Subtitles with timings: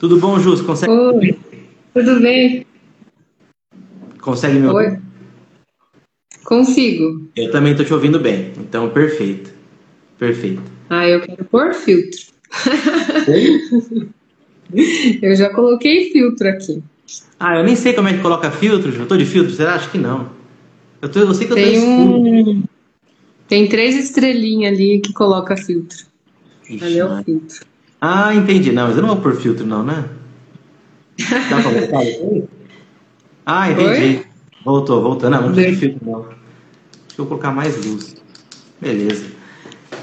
[0.00, 0.62] Tudo bom, Jus?
[0.62, 0.90] Consegue?
[0.90, 1.38] Oi,
[1.92, 2.66] tudo bem?
[4.18, 4.92] Consegue me ouvir?
[4.92, 4.98] Oi.
[6.42, 7.28] Consigo.
[7.36, 9.52] Eu também estou te ouvindo bem, então perfeito.
[10.18, 10.62] Perfeito.
[10.88, 12.18] Ah, eu quero pôr filtro.
[15.20, 16.82] eu já coloquei filtro aqui.
[17.38, 19.74] Ah, eu nem sei como é que coloca filtro, eu tô de filtro, será?
[19.74, 20.30] Acho que não.
[21.02, 22.62] Eu, tô, eu sei que eu Tem tô um...
[23.46, 26.06] Tem três estrelinhas ali que coloca filtro.
[26.70, 27.69] Ixi, ali é o filtro.
[28.00, 28.72] Ah, entendi.
[28.72, 30.04] Não, mas eu não vou pôr filtro não, né?
[31.18, 32.00] Dá pra voltar
[33.44, 33.88] Ah, entendi.
[33.88, 34.26] Oi?
[34.64, 35.28] Voltou, voltou.
[35.28, 36.22] Não, não de filtro não.
[36.22, 38.16] Deixa eu colocar mais luz.
[38.80, 39.26] Beleza.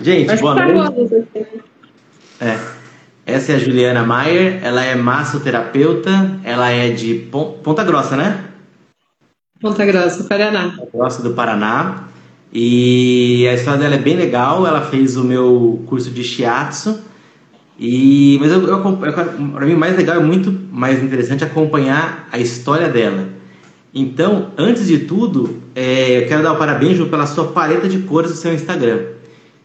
[0.01, 1.27] Gente, Acho boa tá noite.
[2.39, 2.59] É.
[3.25, 7.13] Essa é a Juliana Maier, ela é massoterapeuta, ela é de
[7.63, 8.45] Ponta Grossa, né?
[9.59, 10.75] Ponta Grossa, Paraná.
[10.77, 12.07] Ponta Grossa do Paraná.
[12.53, 17.01] E a história dela é bem legal, ela fez o meu curso de shiatsu.
[17.79, 22.39] E, mas eu, eu, para mim o mais legal é muito mais interessante acompanhar a
[22.39, 23.29] história dela.
[23.93, 28.31] Então, antes de tudo, é, eu quero dar o parabéns pela sua paleta de cores
[28.31, 28.99] do seu Instagram.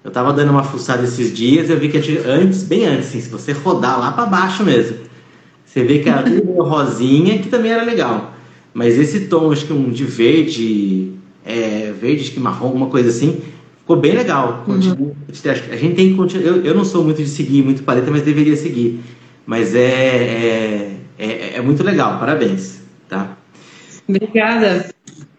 [0.05, 3.21] Eu tava dando uma fuçada esses dias e eu vi que antes, bem antes, assim,
[3.21, 4.97] se você rodar lá para baixo mesmo,
[5.65, 8.35] você vê que era tudo rosinha, que também era legal.
[8.75, 11.13] Mas esse tom, acho que um de verde,
[11.45, 13.41] é, verde, acho que marrom, alguma coisa assim,
[13.83, 14.65] ficou bem legal.
[14.67, 15.13] Uhum.
[15.29, 16.47] A gente tem que continuar.
[16.47, 19.01] Eu, eu não sou muito de seguir muito paleta, mas deveria seguir.
[19.45, 22.81] Mas é, é, é, é muito legal, parabéns.
[23.09, 23.37] Tá?
[24.09, 24.87] Obrigada.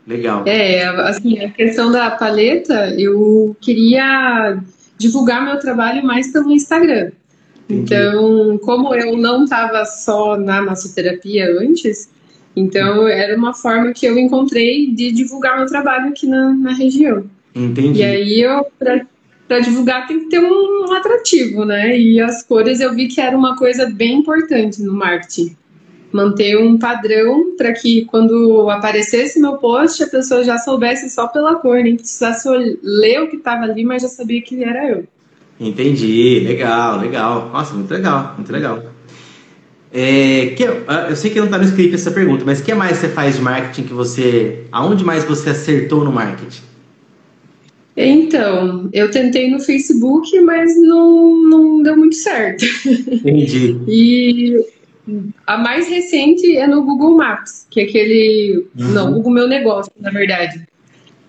[0.06, 0.44] Legal.
[0.46, 4.62] É, assim, a questão da paleta, eu queria
[4.98, 7.12] divulgar meu trabalho mais pelo Instagram.
[7.70, 7.94] Entendi.
[7.94, 12.10] Então, como eu não estava só na massoterapia antes,
[12.56, 17.26] então era uma forma que eu encontrei de divulgar meu trabalho aqui na, na região.
[17.56, 18.00] Entendi.
[18.00, 21.98] E aí eu, para divulgar, tem que ter um atrativo, né?
[21.98, 25.56] E as cores eu vi que era uma coisa bem importante no marketing
[26.14, 31.56] manter um padrão para que quando aparecesse meu post a pessoa já soubesse só pela
[31.56, 32.48] cor, nem precisasse
[32.84, 35.06] ler o que estava ali, mas já sabia que era eu.
[35.60, 37.50] Entendi, legal, legal.
[37.52, 38.84] Nossa, muito legal, muito legal.
[39.92, 42.74] É, que, ah, eu sei que não está no script essa pergunta, mas o que
[42.74, 44.64] mais você faz de marketing que você.
[44.72, 46.62] Aonde mais você acertou no marketing?
[47.96, 52.66] Então, eu tentei no Facebook, mas não, não deu muito certo.
[52.86, 53.80] Entendi.
[53.88, 54.66] e
[55.46, 58.66] a mais recente é no Google Maps, que é aquele.
[58.78, 58.92] Uhum.
[58.92, 60.66] Não, Google Meu Negócio, na verdade.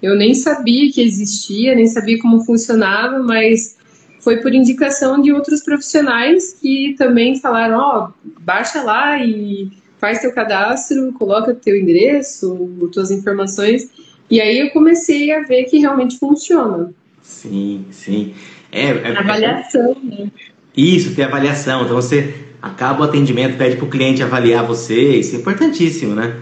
[0.02, 3.76] Eu nem sabia que existia, nem sabia como funcionava, mas
[4.20, 10.20] foi por indicação de outros profissionais que também falaram: ó, oh, baixa lá e faz
[10.20, 13.88] teu cadastro, coloca teu endereço, tuas informações.
[14.30, 16.92] E aí eu comecei a ver que realmente funciona.
[17.22, 18.34] Sim, sim.
[18.72, 20.28] É, é avaliação, né?
[20.76, 21.84] Isso, tem avaliação.
[21.84, 26.34] Então você acaba o atendimento, pede para o cliente avaliar você, isso é importantíssimo, né?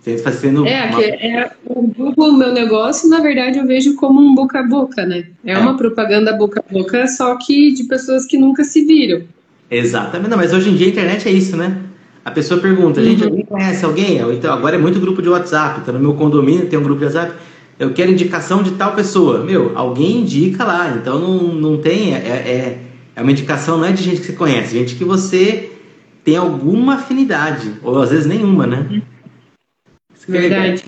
[0.00, 0.66] Você está sendo.
[0.66, 1.02] É, uma...
[1.02, 5.26] é, o Google, meu negócio, na verdade, eu vejo como um boca a boca, né?
[5.44, 9.22] É, é, uma propaganda boca a boca, só que de pessoas que nunca se viram.
[9.70, 11.76] Exatamente, não, mas hoje em dia a internet é isso, né?
[12.26, 13.28] A pessoa pergunta, gente, uhum.
[13.28, 14.18] alguém conhece alguém?
[14.34, 17.04] Então, agora é muito grupo de WhatsApp, então no meu condomínio tem um grupo de
[17.06, 17.34] WhatsApp,
[17.78, 19.44] eu quero indicação de tal pessoa.
[19.44, 22.86] Meu, alguém indica lá, então não, não tem, é, é
[23.16, 25.70] é uma indicação não é de gente que você conhece, gente que você
[26.22, 29.02] tem alguma afinidade, ou às vezes nenhuma, né?
[30.14, 30.62] Isso que é Verdade.
[30.62, 30.84] legal.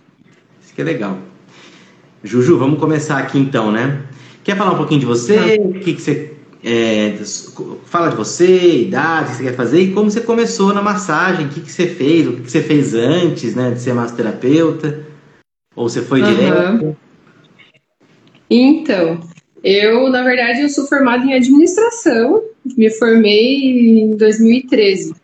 [0.61, 1.19] Isso que é legal.
[2.23, 4.03] Juju, vamos começar aqui então, né?
[4.45, 5.59] Quer falar um pouquinho de você?
[5.59, 6.35] O que, que você.
[6.63, 7.17] É,
[7.85, 11.47] fala de você, idade, o que você quer fazer e como você começou na massagem,
[11.47, 15.07] o que, que você fez, o que, que você fez antes né, de ser massoterapeuta?
[15.77, 16.35] Ou você foi uhum.
[16.35, 16.97] direto?
[18.51, 19.21] Então,
[19.63, 22.43] eu, na verdade, eu sou formada em administração,
[22.77, 25.15] me formei em 2013.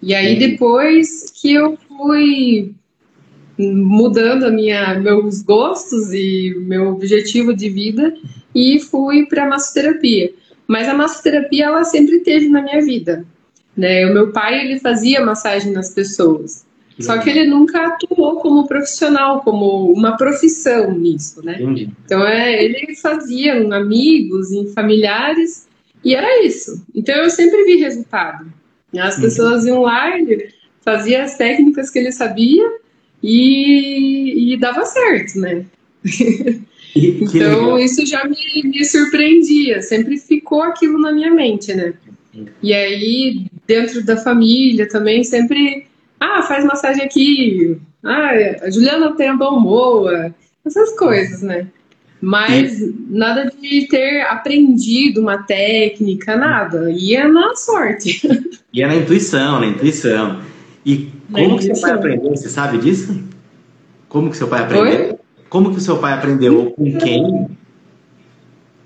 [0.00, 2.72] E aí depois que eu fui
[3.58, 8.14] mudando a minha meus gostos e meu objetivo de vida
[8.54, 10.32] e fui para massoterapia.
[10.68, 13.24] Mas a massoterapia ela sempre teve na minha vida,
[13.76, 14.06] né?
[14.06, 16.66] O meu pai ele fazia massagem nas pessoas.
[17.00, 21.56] Só que ele nunca atuou como profissional, como uma profissão nisso, né?
[22.04, 25.68] Então é, ele fazia em amigos, em familiares,
[26.04, 26.84] e era isso.
[26.94, 28.52] Então eu sempre vi resultado.
[28.98, 29.22] As uhum.
[29.22, 30.48] pessoas iam lá, ele
[30.84, 32.64] fazia as técnicas que ele sabia
[33.22, 35.66] e, e dava certo, né?
[36.96, 41.94] então isso já me, me surpreendia, sempre ficou aquilo na minha mente, né?
[42.62, 45.86] E aí, dentro da família também, sempre
[46.20, 47.78] ah, faz massagem aqui.
[48.04, 48.30] Ah,
[48.62, 50.34] a Juliana tem a mão boa.
[50.64, 51.66] Essas coisas, né?
[52.20, 56.90] Mas nada de ter aprendido uma técnica, nada.
[56.90, 58.20] Ia na sorte.
[58.72, 60.40] Ia na intuição, na intuição.
[60.84, 62.30] E como que seu pai aprendeu?
[62.30, 63.22] Você sabe disso?
[64.08, 65.10] Como que seu pai aprendeu?
[65.10, 65.17] Oi?
[65.48, 66.72] Como que o seu pai aprendeu?
[66.72, 67.48] Com quem?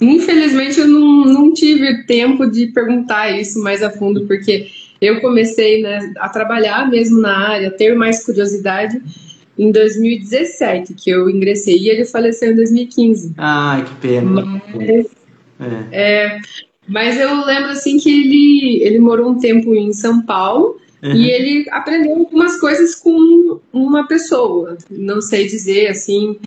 [0.00, 4.66] Infelizmente eu não, não tive tempo de perguntar isso mais a fundo, porque
[5.00, 9.00] eu comecei né, a trabalhar mesmo na área, ter mais curiosidade
[9.58, 13.34] em 2017, que eu ingressei, e ele faleceu em 2015.
[13.36, 14.62] Ai, que pena.
[14.74, 15.06] Mas,
[15.60, 15.86] é.
[15.92, 16.40] É,
[16.88, 21.12] mas eu lembro assim que ele, ele morou um tempo em São Paulo uhum.
[21.12, 24.76] e ele aprendeu algumas coisas com uma pessoa.
[24.90, 26.38] Não sei dizer assim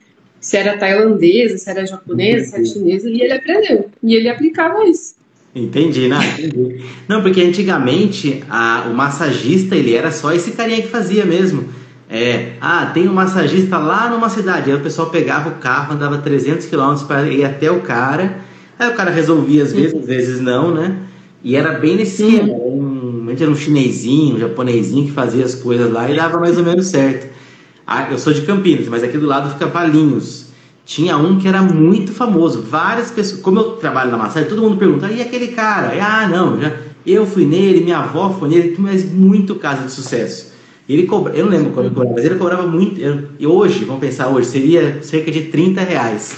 [0.46, 3.90] se era tailandesa, se era japonesa, se era chinesa, e ele aprendeu.
[4.04, 5.16] E ele aplicava isso.
[5.56, 6.86] Entendi, não, entendi.
[7.08, 11.64] Não, porque antigamente a, o massagista, ele era só esse carinha que fazia mesmo.
[12.08, 14.70] É, ah, tem um massagista lá numa cidade.
[14.70, 18.38] Aí o pessoal pegava o carro, andava 300 quilômetros para ir até o cara.
[18.78, 20.96] Aí o cara resolvia às vezes, às vezes não, né?
[21.44, 22.54] E era bem nesse esquema.
[22.54, 26.64] Um, era um chinesinho, um japonesinho que fazia as coisas lá e dava mais ou
[26.64, 27.34] menos certo.
[27.88, 30.48] Ah, eu sou de Campinas, mas aqui do lado fica Palinhos.
[30.86, 32.62] Tinha um que era muito famoso.
[32.62, 33.42] Várias pessoas.
[33.42, 35.94] Como eu trabalho na massagem, todo mundo pergunta: e aquele cara?
[36.02, 36.72] Ah, não, já,
[37.06, 40.54] eu fui nele, minha avó foi nele, mas muito caso de sucesso.
[40.88, 43.02] Ele cobra, eu não lembro quando ele cobrava, mas ele cobrava muito.
[43.40, 46.38] e hoje, vamos pensar hoje, seria cerca de 30 reais.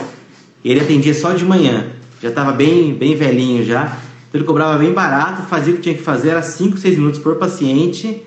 [0.63, 1.87] Ele atendia só de manhã,
[2.21, 3.97] já estava bem, bem velhinho já.
[4.27, 7.19] Então ele cobrava bem barato, fazia o que tinha que fazer, era 5, 6 minutos
[7.19, 8.23] por paciente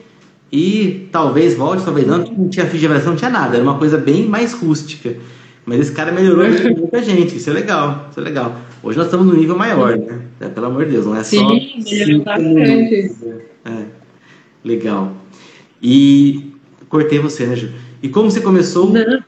[0.52, 4.26] e talvez volte, talvez não, não tinha avaliação, não tinha nada, era uma coisa bem
[4.26, 5.16] mais rústica.
[5.64, 6.44] Mas esse cara melhorou
[6.76, 8.56] muita gente, isso é legal, isso é legal.
[8.82, 10.20] Hoje nós estamos no nível maior, né?
[10.40, 11.48] É, pelo amor de Deus, não é Sim, só.
[11.86, 13.12] Sim, bastante.
[13.64, 13.84] É,
[14.64, 15.12] legal.
[15.82, 16.52] E
[16.88, 17.68] cortei você, né, Ju?
[18.02, 18.90] E como você começou?
[18.90, 19.22] Não.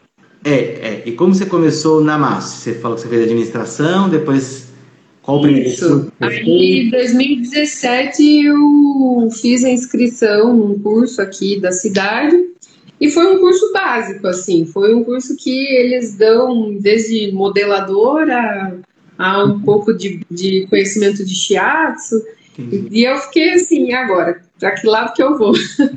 [0.45, 1.03] É, é.
[1.07, 2.57] E como você começou na massa?
[2.57, 4.62] Você falou que você fez administração, depois
[5.23, 6.13] qual o Isso.
[6.21, 12.37] Aí, em 2017, eu fiz a inscrição num curso aqui da cidade.
[13.01, 14.67] E foi um curso básico, assim.
[14.67, 18.79] Foi um curso que eles dão desde modeladora
[19.19, 22.23] a um pouco de, de conhecimento de shiatsu.
[22.91, 25.53] E eu fiquei assim, agora, para que lado que eu vou?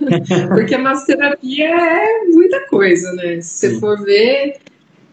[0.55, 3.41] Porque a massoterapia é muita coisa, né?
[3.41, 3.79] Se você Sim.
[3.79, 4.55] for ver,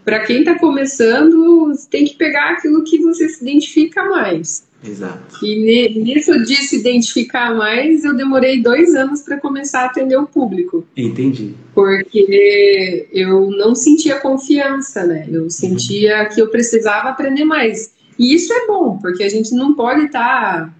[0.04, 4.64] para quem está começando, tem que pegar aquilo que você se identifica mais.
[4.84, 5.44] Exato.
[5.44, 10.26] E nisso de se identificar mais, eu demorei dois anos para começar a atender o
[10.26, 10.84] público.
[10.96, 11.54] Entendi.
[11.72, 15.28] Porque eu não sentia confiança, né?
[15.30, 16.28] Eu sentia uhum.
[16.34, 17.92] que eu precisava aprender mais.
[18.18, 20.74] E isso é bom, porque a gente não pode estar tá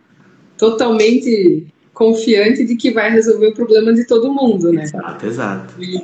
[0.59, 4.85] totalmente confiante de que vai resolver o problema de todo mundo, né?
[4.85, 5.75] Exato, exato.
[5.83, 6.03] E,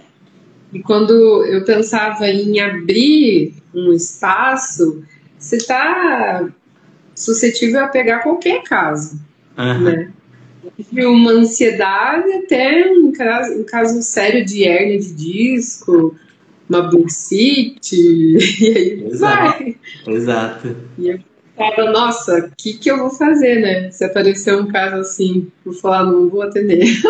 [0.73, 5.03] e quando eu pensava em abrir um espaço,
[5.39, 6.49] você está
[7.15, 9.19] suscetível a pegar qualquer caso,
[9.57, 9.81] uhum.
[9.81, 10.13] né?
[10.93, 16.15] De uma ansiedade até um caso, um caso sério de hérnia de disco,
[16.69, 17.97] uma bursite,
[18.61, 19.65] e aí Exato.
[19.65, 19.77] vai.
[20.07, 20.77] Exato.
[20.99, 21.19] E eu
[21.93, 23.91] nossa, o que, que eu vou fazer, né?
[23.91, 26.85] Se aparecer um caso assim, vou falar, não vou atender.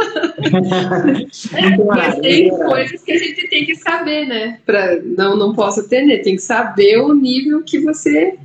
[1.87, 4.59] Mas tem coisas que a gente tem que saber, né?
[4.65, 8.37] Pra, não, não posso atender, tem que saber o nível que você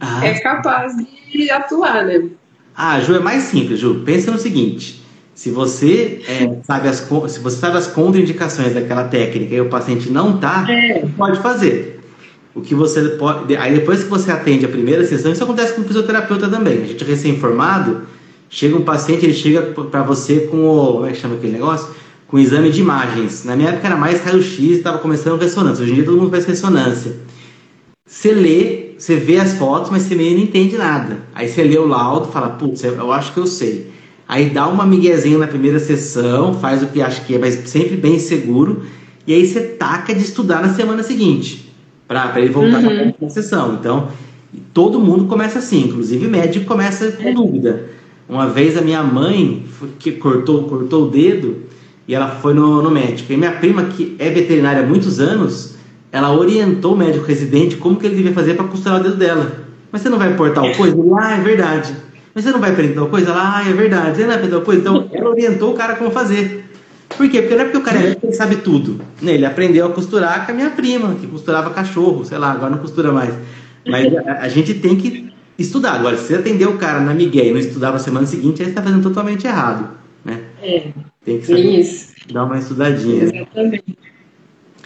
[0.00, 0.26] ah.
[0.26, 0.92] é capaz
[1.32, 2.28] de atuar, né?
[2.76, 4.02] Ah, Ju, é mais simples, Ju.
[4.04, 5.02] Pensa no seguinte.
[5.34, 10.08] Se você, é, sabe as, se você sabe as contraindicações daquela técnica e o paciente
[10.08, 11.04] não tá, é.
[11.16, 11.93] pode fazer.
[12.54, 13.56] O que você pode.
[13.56, 16.84] Aí depois que você atende a primeira sessão, isso acontece com o fisioterapeuta também.
[16.84, 18.02] A gente recém-formado,
[18.48, 20.92] chega um paciente, ele chega para você com o.
[20.94, 21.88] Como é que chama aquele negócio?
[22.28, 23.44] Com o exame de imagens.
[23.44, 25.82] Na minha época era mais raio-x estava começando ressonância.
[25.82, 27.16] Hoje em dia todo mundo faz ressonância.
[28.06, 31.22] Você lê, você vê as fotos, mas você meio não entende nada.
[31.34, 33.90] Aí você lê o laudo fala, putz, eu acho que eu sei.
[34.28, 37.96] Aí dá uma miguezinha na primeira sessão, faz o que acha que é, mas sempre
[37.96, 38.82] bem seguro.
[39.26, 41.63] E aí você taca de estudar na semana seguinte
[42.06, 43.12] para ele voltar uhum.
[43.12, 43.74] para a sessão.
[43.80, 44.08] Então,
[44.72, 47.32] todo mundo começa assim, inclusive médico começa com é.
[47.32, 47.86] dúvida.
[48.28, 49.66] Uma vez a minha mãe
[49.98, 51.56] que cortou, cortou o dedo
[52.06, 53.32] e ela foi no, no médico.
[53.32, 55.74] E minha prima, que é veterinária há muitos anos,
[56.10, 59.64] ela orientou o médico residente como que ele devia fazer para costurar o dedo dela.
[59.90, 60.96] Mas você não vai pôr tal coisa?
[61.20, 61.94] ah, é verdade.
[62.34, 63.30] Mas você não vai aprender tal coisa?
[63.30, 64.16] Ela, ah, é verdade.
[64.16, 64.80] Você não vai aprender tal coisa?
[64.80, 66.64] Então, ela orientou o cara como fazer.
[67.16, 67.42] Por quê?
[67.42, 69.00] Porque não é porque o cara é ele sabe tudo.
[69.20, 69.34] Né?
[69.34, 72.78] Ele aprendeu a costurar com a minha prima, que costurava cachorro, sei lá, agora não
[72.78, 73.34] costura mais.
[73.86, 75.92] Mas a, a gente tem que estudar.
[75.92, 78.66] Agora, se você atender o cara na Miguel e não estudar na semana seguinte, aí
[78.66, 79.96] você está fazendo totalmente errado.
[80.24, 80.40] Né?
[80.62, 80.88] É.
[81.24, 82.14] Tem que saber isso.
[82.32, 83.24] dar uma estudadinha.
[83.24, 83.98] Exatamente.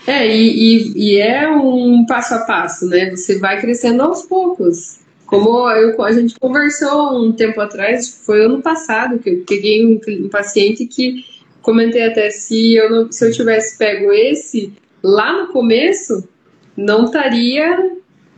[0.07, 3.11] É, e, e, e, é um passo a passo, né?
[3.11, 5.01] Você vai crescendo aos poucos.
[5.27, 10.01] Como eu, a gente conversou um tempo atrás, foi ano passado, que eu peguei um,
[10.25, 11.23] um paciente que
[11.69, 14.73] comentei até se eu, não, se eu tivesse pego esse
[15.03, 16.27] lá no começo,
[16.75, 17.93] não estaria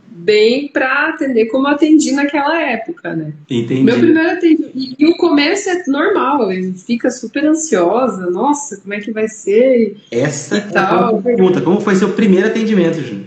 [0.05, 3.31] bem para atender como atendi naquela época, né?
[3.49, 3.83] Entendi.
[3.83, 4.71] Meu primeiro atendimento.
[4.75, 8.29] E, e, o começo é normal, ele fica super ansiosa.
[8.29, 9.95] Nossa, como é que vai ser?
[10.11, 11.15] Essa é tal.
[11.15, 11.61] a pergunta.
[11.61, 13.23] Como foi seu primeiro atendimento, Ju?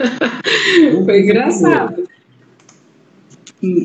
[1.04, 2.08] foi engraçado.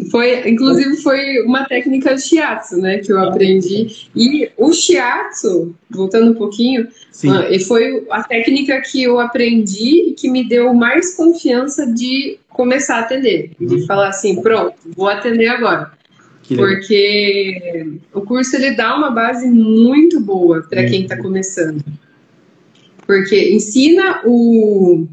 [0.09, 4.09] Foi, inclusive, foi uma técnica de shiatsu, né, que eu aprendi.
[4.15, 10.29] E o shiatsu, voltando um pouquinho, uh, foi a técnica que eu aprendi e que
[10.29, 13.51] me deu mais confiança de começar a atender.
[13.59, 13.67] Uhum.
[13.67, 15.91] De falar assim, pronto, vou atender agora.
[16.43, 20.88] Que Porque o curso ele dá uma base muito boa para uhum.
[20.89, 21.83] quem está começando.
[23.05, 25.07] Porque ensina o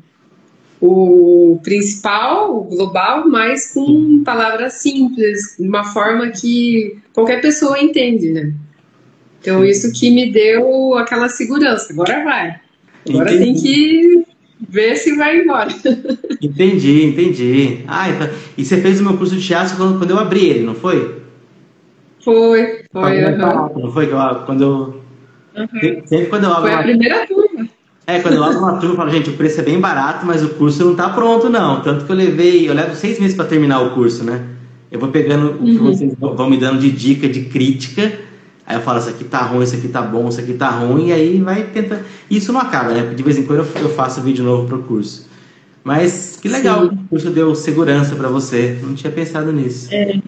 [0.81, 8.31] o principal, o global, mas com palavras simples, de uma forma que qualquer pessoa entende,
[8.31, 8.53] né?
[9.41, 11.93] Então, isso que me deu aquela segurança.
[11.93, 12.61] Agora vai.
[13.09, 13.45] Agora entendi.
[13.45, 14.25] tem que
[14.69, 15.71] ver se vai embora.
[16.43, 17.85] Entendi, entendi.
[17.87, 20.75] Ah, então, e você fez o meu curso de teatro quando, eu abri ele, não
[20.75, 21.21] foi?
[22.25, 23.25] Foi, foi.
[23.25, 23.39] Uhum.
[23.39, 24.09] Não foi
[24.47, 25.03] quando eu.
[25.57, 26.07] Uhum.
[26.07, 26.71] Sempre quando eu abro.
[26.71, 27.69] Foi a primeira turma.
[28.09, 30.43] É, quando eu abro uma turma, eu falo, gente, o preço é bem barato, mas
[30.43, 31.83] o curso não está pronto, não.
[31.83, 34.47] Tanto que eu levei, eu levo seis meses para terminar o curso, né?
[34.91, 35.93] Eu vou pegando o que uhum.
[35.93, 38.11] vocês vão me dando de dica, de crítica.
[38.67, 41.09] Aí eu falo, isso aqui tá ruim, isso aqui tá bom, isso aqui tá ruim,
[41.09, 42.01] e aí vai tentar.
[42.31, 43.03] Isso não acaba, né?
[43.03, 45.29] Porque de vez em quando eu faço vídeo novo pro curso.
[45.85, 46.95] Mas que legal, Sim.
[46.95, 48.79] o curso deu segurança para você.
[48.83, 49.87] Não tinha pensado nisso.
[49.93, 50.19] É.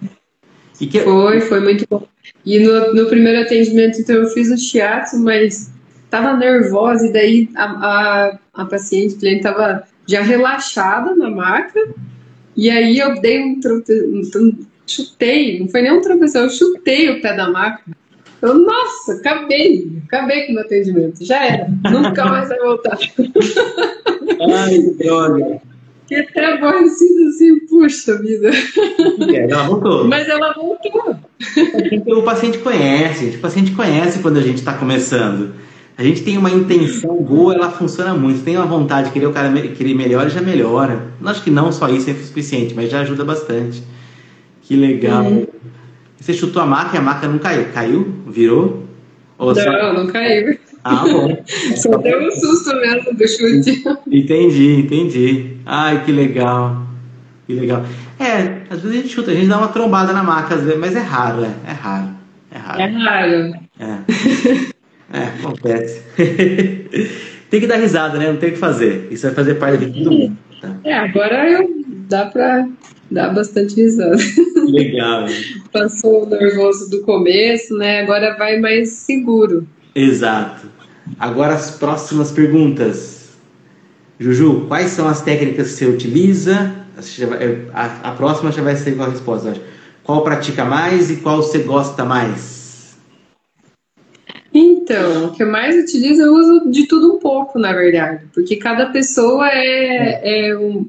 [0.77, 0.99] Que...
[0.99, 2.05] Foi, foi muito bom.
[2.45, 5.70] E no, no primeiro atendimento, então, eu fiz o teatro, mas
[6.11, 11.79] estava nervosa e daí a, a, a paciente, cliente estava já relaxada na maca
[12.55, 13.59] e aí eu dei um,
[14.35, 17.83] um, chutei, não foi nem um tropeção, eu chutei o pé da maca.
[18.41, 22.97] Eu, nossa, acabei, acabei com o meu atendimento, já era, nunca mais vai voltar.
[24.41, 25.61] Ai, droga.
[26.07, 28.49] Que até aborrecido assim, puxa vida.
[29.33, 30.07] É, ela voltou.
[30.09, 31.15] Mas ela voltou.
[32.07, 35.53] O paciente conhece, o paciente conhece quando a gente está começando
[35.97, 38.43] a gente tem uma intenção boa, ela funciona muito.
[38.43, 41.07] Tem uma vontade de querer o cara que ele melhore, já melhora.
[41.23, 43.83] Acho que não só isso é suficiente, mas já ajuda bastante.
[44.61, 45.23] Que legal.
[45.23, 45.47] Uhum.
[46.19, 47.65] Você chutou a maca e a maca não caiu.
[47.73, 48.13] Caiu?
[48.27, 48.83] Virou?
[49.37, 49.93] Ou não, só...
[49.93, 50.57] não caiu.
[50.83, 51.43] Ah, bom.
[51.75, 53.83] só deu um susto mesmo do chute.
[54.11, 55.57] Entendi, entendi.
[55.65, 56.87] Ai, que legal.
[57.45, 57.83] Que legal.
[58.19, 60.99] É, às vezes a gente chuta, a gente dá uma trombada na maca, mas é
[60.99, 62.09] raro, é, é raro.
[62.51, 62.81] É raro.
[62.81, 63.53] É raro.
[63.79, 64.70] É.
[65.13, 66.01] É, acontece.
[67.49, 68.31] tem que dar risada, né?
[68.31, 69.07] Não tem o que fazer.
[69.11, 70.37] Isso vai fazer parte da vida de todo mundo.
[70.61, 70.75] Tá?
[70.83, 71.69] É, agora eu
[72.07, 72.67] dá pra
[73.09, 74.15] dar bastante risada.
[74.65, 75.25] Legal.
[75.71, 78.01] Passou o nervoso do começo, né?
[78.01, 79.67] Agora vai mais seguro.
[79.93, 80.67] Exato.
[81.19, 83.31] Agora as próximas perguntas.
[84.19, 86.75] Juju, quais são as técnicas que você utiliza?
[87.73, 89.55] A, a próxima já vai ser igual a resposta.
[90.03, 92.60] Qual pratica mais e qual você gosta mais?
[94.53, 98.57] Então, o que eu mais utilizo, eu uso de tudo um pouco, na verdade, porque
[98.57, 100.85] cada pessoa é, é um,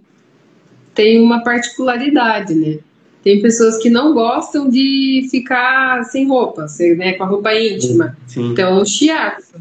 [0.95, 2.79] tem uma particularidade, né?
[3.23, 6.67] Tem pessoas que não gostam de ficar sem roupa,
[6.97, 8.17] né, com a roupa íntima.
[8.27, 8.51] Sim.
[8.51, 9.55] Então, shiatsu.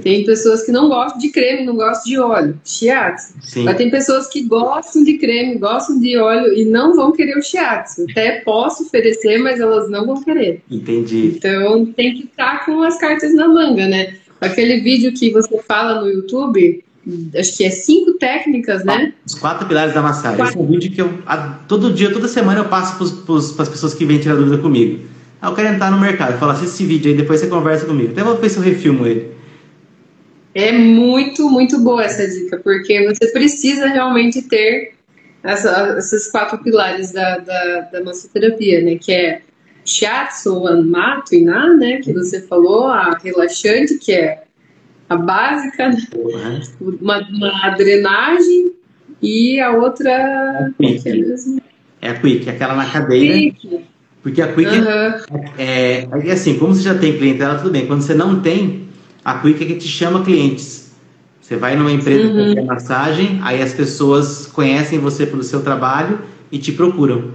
[0.00, 3.34] Tem pessoas que não gostam de creme, não gostam de óleo, shiatsu.
[3.42, 3.64] Sim.
[3.64, 7.42] Mas tem pessoas que gostam de creme, gostam de óleo e não vão querer o
[7.42, 8.06] shiatsu.
[8.10, 10.62] Até posso oferecer, mas elas não vão querer.
[10.70, 11.34] Entendi.
[11.36, 14.14] Então tem que estar com as cartas na manga, né?
[14.40, 16.84] Aquele vídeo que você fala no YouTube,
[17.38, 19.12] acho que é cinco técnicas, né?
[19.26, 20.36] Os quatro pilares da massagem.
[20.36, 20.52] Quatro.
[20.52, 21.36] Esse é um vídeo que eu, a,
[21.68, 25.00] todo dia, toda semana eu passo para as pessoas que vêm tirar dúvida comigo.
[25.40, 28.12] Aí eu quero entrar no mercado, falar, assiste esse vídeo aí, depois você conversa comigo.
[28.12, 29.33] Até vou ver se eu refilmo ele.
[30.54, 34.94] É muito, muito boa essa dica, porque você precisa realmente ter
[35.42, 38.96] essa, esses quatro pilares da, da, da massoterapia, né?
[38.96, 39.42] Que é
[39.84, 42.00] shiatsu, anmato, iná, né?
[42.00, 44.44] Que você falou, a relaxante, que é
[45.08, 45.98] a básica, né?
[46.14, 46.98] uhum.
[47.00, 48.72] uma, uma, drenagem
[49.20, 50.68] e a outra...
[50.68, 51.08] A quick.
[51.08, 51.60] É, mesmo?
[52.00, 53.34] é a quick, aquela na cadeira.
[53.34, 53.84] Quick.
[54.22, 54.88] Porque a quick uhum.
[54.88, 55.22] é,
[55.58, 57.86] é, é assim, como você já tem clientela, tudo bem.
[57.86, 58.83] Quando você não tem,
[59.24, 60.92] a Quick é que te chama clientes.
[61.40, 62.54] Você vai numa empresa uhum.
[62.54, 67.32] de massagem, aí as pessoas conhecem você pelo seu trabalho e te procuram.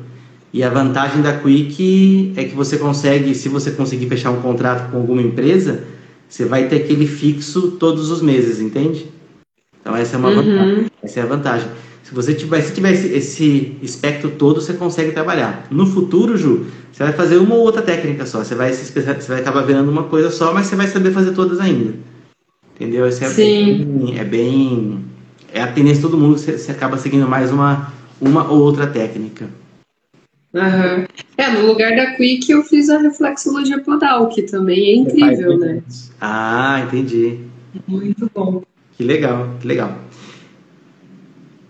[0.51, 4.89] E a vantagem da Quick é que você consegue, se você conseguir fechar um contrato
[4.91, 5.83] com alguma empresa,
[6.27, 9.07] você vai ter aquele fixo todos os meses, entende?
[9.81, 10.35] Então essa é uma uhum.
[10.35, 10.85] vantagem.
[11.01, 11.69] Essa é a vantagem.
[12.09, 15.67] Se você tiver, se tiver esse, esse, espectro todo, você consegue trabalhar.
[15.69, 18.43] No futuro, Ju, você vai fazer uma ou outra técnica só.
[18.43, 21.33] Você vai, se você vai acabar virando uma coisa só, mas você vai saber fazer
[21.33, 21.93] todas ainda.
[22.75, 23.07] Entendeu?
[23.07, 23.83] Esse é Sim.
[23.83, 25.05] Bem, é bem.
[25.53, 28.87] É a tendência de todo mundo, você, você acaba seguindo mais uma, uma ou outra
[28.87, 29.47] técnica.
[30.51, 31.05] Uhum.
[31.37, 35.83] É, no lugar da Quick eu fiz a reflexologia podal, que também é incrível, né?
[36.19, 37.37] Ah, entendi.
[37.87, 38.63] Muito bom.
[38.97, 39.95] Que legal, que legal.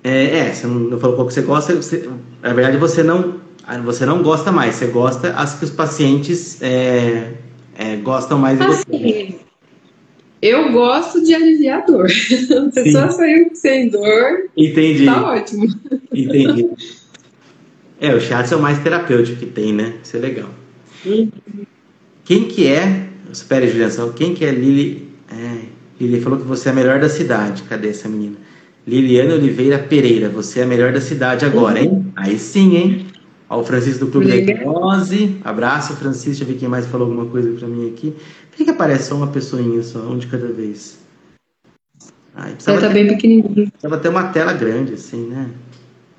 [0.03, 2.09] É, é, você não falou qual que você gosta, você,
[2.41, 3.35] na verdade você não,
[3.83, 7.33] você não gosta mais, você gosta as que os pacientes é,
[7.77, 9.35] é, gostam mais de assim, você.
[10.41, 12.07] Eu gosto de aliviar dor.
[12.07, 14.49] A pessoa saiu sem dor.
[14.55, 15.05] Entendi.
[15.05, 15.67] Tá ótimo.
[16.13, 16.69] Entendi.
[18.01, 19.95] É, o shiatsu é o mais terapêutico que tem, né?
[20.01, 20.49] Isso é legal.
[21.05, 21.29] Uhum.
[22.23, 25.09] Quem que é, espere Juliana, quem que é Lili?
[25.29, 25.65] É,
[25.99, 27.63] Lili falou que você é a melhor da cidade.
[27.63, 28.37] Cadê essa menina?
[28.89, 32.11] Liliane Oliveira Pereira, você é a melhor da cidade agora, hein?
[32.15, 33.05] Aí sim, hein?
[33.47, 35.37] Ó, o Francisco do Clube da Hipnose.
[35.43, 36.29] Abraço, Francisco.
[36.29, 38.15] Deixa eu ver quem mais falou alguma coisa pra mim aqui.
[38.49, 40.97] Por que, que aparece só uma pessoinha só, um de cada vez?
[42.35, 43.69] Ai, precisava, tá ter, bem pequenininho.
[43.69, 45.51] precisava ter uma tela grande, assim, né?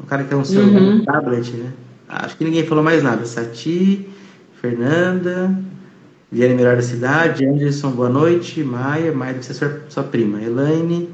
[0.01, 0.97] Um cara que tem um celular, uhum.
[0.97, 1.73] um tablet, né?
[2.09, 3.25] Acho que ninguém falou mais nada.
[3.27, 4.09] Sati,
[4.61, 5.59] Fernanda,
[6.33, 8.63] Liane Melhor da Cidade, Anderson, boa noite.
[8.63, 10.41] Maia, Maia deve ser sua, sua prima.
[10.41, 11.09] Elaine,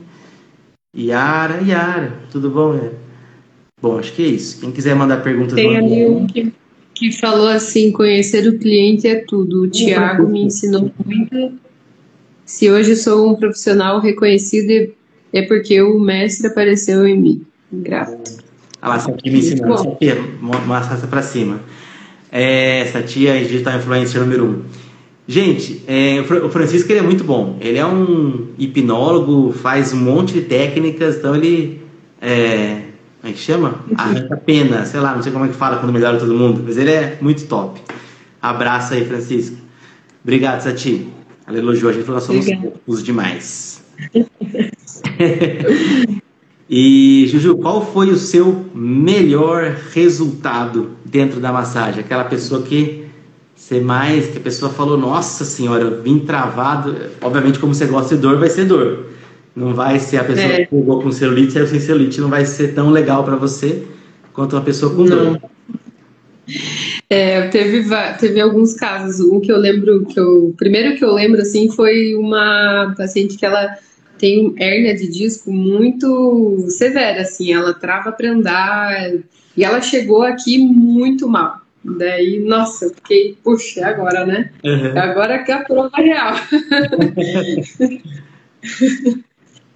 [0.96, 2.94] Yara, Yara, tudo bom, Yara?
[3.82, 4.60] Bom, acho que é isso.
[4.60, 5.54] Quem quiser mandar perguntas...
[5.54, 6.52] Tem ali um que,
[6.94, 9.64] que falou assim, conhecer o cliente é tudo.
[9.64, 11.52] O Tiago me ensinou muito.
[12.44, 14.92] Se hoje sou um profissional reconhecido,
[15.32, 17.46] é porque o mestre apareceu em mim.
[17.70, 18.40] Grato.
[18.80, 19.76] Ah lá, Sati me ensinando.
[19.76, 20.06] Sati,
[20.40, 21.60] massa pra cima.
[22.30, 24.62] É, essa tia é digital influencer número um.
[25.28, 27.58] Gente, é, o Francisco ele é muito bom.
[27.60, 31.82] Ele é um hipnólogo, faz um monte de técnicas, então ele.
[32.20, 32.82] É,
[33.20, 33.84] como é que chama?
[33.96, 36.76] Arranca pena, sei lá, não sei como é que fala quando melhora todo mundo, mas
[36.76, 37.80] ele é muito top.
[38.40, 39.56] Abraço aí, Francisco.
[40.22, 41.08] Obrigado, Sati.
[41.46, 42.46] Ela elogiou a gente, nós somos
[42.86, 43.82] os demais.
[46.68, 52.00] E, Juju, qual foi o seu melhor resultado dentro da massagem?
[52.00, 53.05] Aquela pessoa que
[53.66, 56.94] você mais, que a pessoa falou, nossa senhora, eu vim travado.
[57.20, 59.06] Obviamente, como você gosta de dor, vai ser dor.
[59.56, 60.64] Não vai ser a pessoa é.
[60.64, 63.82] que pegou com celulite, saiu sem celulite, não vai ser tão legal para você
[64.32, 65.32] quanto uma pessoa com não.
[65.32, 65.40] dor.
[67.10, 67.84] É, teve,
[68.20, 69.18] teve alguns casos.
[69.18, 73.36] Um que eu lembro, que eu, o primeiro que eu lembro assim foi uma paciente
[73.36, 73.76] que ela
[74.16, 79.12] tem hérnia de disco muito severa, assim, ela trava para andar
[79.56, 81.65] e ela chegou aqui muito mal.
[81.98, 84.50] Daí, nossa, eu fiquei, puxa, agora, né?
[84.64, 84.98] Uhum.
[84.98, 86.34] Agora que é a prova real.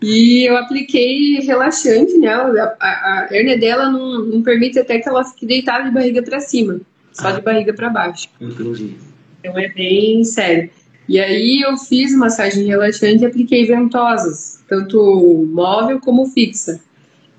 [0.02, 2.52] e eu apliquei relaxante nela.
[2.52, 2.60] Né?
[2.60, 6.20] A, a, a hérnia dela não, não, permite até que ela fique deitada de barriga
[6.22, 6.80] para cima,
[7.12, 7.32] só ah.
[7.32, 8.28] de barriga para baixo.
[8.40, 8.96] Entendi.
[9.38, 10.68] Então é bem sério.
[11.08, 16.80] E aí eu fiz massagem relaxante e apliquei ventosas, tanto móvel como fixa.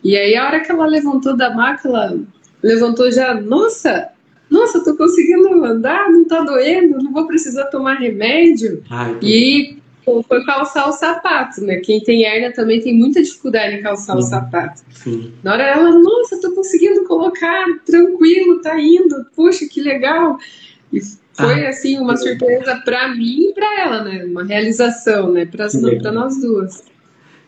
[0.03, 2.17] E aí a hora que ela levantou da maca, ela
[2.63, 4.09] levantou já, nossa,
[4.51, 8.83] nossa, tô conseguindo andar, não tá doendo, não vou precisar tomar remédio.
[8.89, 11.77] Ai, e foi calçar os sapatos, né?
[11.77, 14.83] Quem tem hernia também tem muita dificuldade em calçar os sapatos.
[14.89, 15.31] Sim.
[15.41, 20.37] Na hora ela, nossa, tô conseguindo colocar tranquilo, tá indo, puxa, que legal.
[20.91, 20.99] E
[21.33, 21.69] foi ah.
[21.69, 24.25] assim uma surpresa para mim e para ela, né?
[24.25, 25.45] Uma realização, né?
[25.45, 26.83] Para nós duas.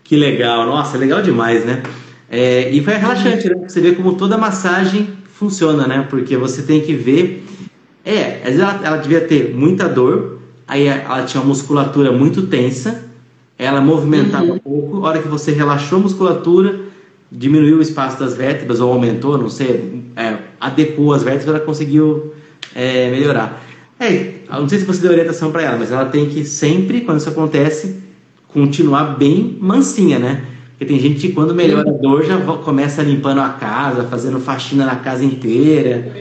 [0.05, 1.83] Que legal, nossa, legal demais, né?
[2.29, 3.55] É, e foi relaxante, né?
[3.67, 6.07] Você vê como toda massagem funciona, né?
[6.09, 7.45] Porque você tem que ver.
[8.05, 12.47] É, às vezes ela, ela devia ter muita dor, aí ela tinha uma musculatura muito
[12.47, 13.05] tensa,
[13.57, 14.55] ela movimentava uhum.
[14.55, 16.79] um pouco, a hora que você relaxou a musculatura,
[17.31, 22.33] diminuiu o espaço das vértebras ou aumentou, não sei, é, adequou as vértebras, ela conseguiu
[22.75, 23.63] é, melhorar.
[23.99, 27.19] É, não sei se você deu orientação para ela, mas ela tem que sempre, quando
[27.19, 27.95] isso acontece,
[28.47, 30.43] continuar bem mansinha, né?
[30.83, 34.85] Porque tem gente que quando melhora a dor já começa limpando a casa, fazendo faxina
[34.85, 36.11] na casa inteira.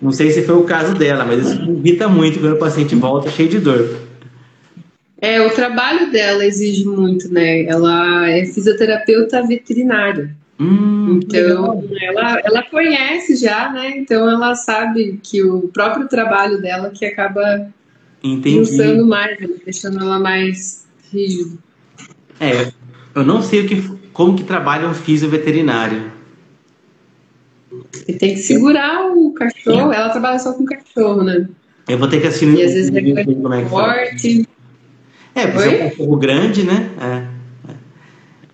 [0.00, 3.30] Não sei se foi o caso dela, mas isso irrita muito quando o paciente volta
[3.30, 3.98] cheio de dor.
[5.20, 7.64] É, o trabalho dela exige muito, né?
[7.64, 10.34] Ela é fisioterapeuta veterinária.
[10.60, 13.94] Hum, então, ela, ela conhece já, né?
[13.96, 17.68] Então, ela sabe que o próprio trabalho dela que acaba
[18.60, 19.48] usando mais, né?
[19.64, 21.58] deixando ela mais rígida.
[22.40, 22.72] É,
[23.18, 26.10] eu não sei o que, como que trabalha um físio veterinário.
[28.06, 29.92] E tem que segurar o cachorro.
[29.92, 31.48] Ela trabalha só com cachorro, né?
[31.88, 32.54] Eu vou ter que assistir.
[32.54, 34.48] E às vezes é como é que forte.
[35.34, 36.90] É, porque é um cachorro grande, né?
[37.00, 37.38] É.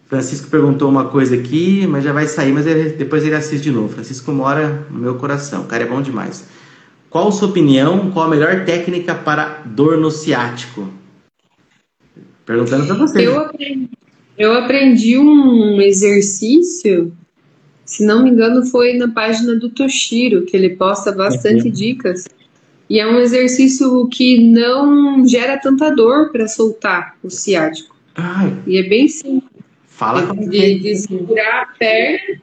[0.07, 3.70] Francisco perguntou uma coisa aqui, mas já vai sair, mas ele, depois ele assiste de
[3.70, 3.88] novo.
[3.88, 6.46] Francisco mora no meu coração, o cara é bom demais.
[7.11, 8.11] Qual a sua opinião?
[8.11, 10.88] Qual a melhor técnica para dor no ciático?
[12.44, 13.27] Perguntando para você.
[13.27, 13.90] Eu aprendi,
[14.37, 17.12] eu aprendi um exercício,
[17.85, 22.27] se não me engano, foi na página do Toshiro, que ele posta bastante dicas.
[22.88, 27.97] E é um exercício que não gera tanta dor para soltar o ciático.
[28.14, 28.57] Ai.
[28.66, 29.51] E é bem simples.
[29.87, 32.42] Fala como de, de segurar a perna,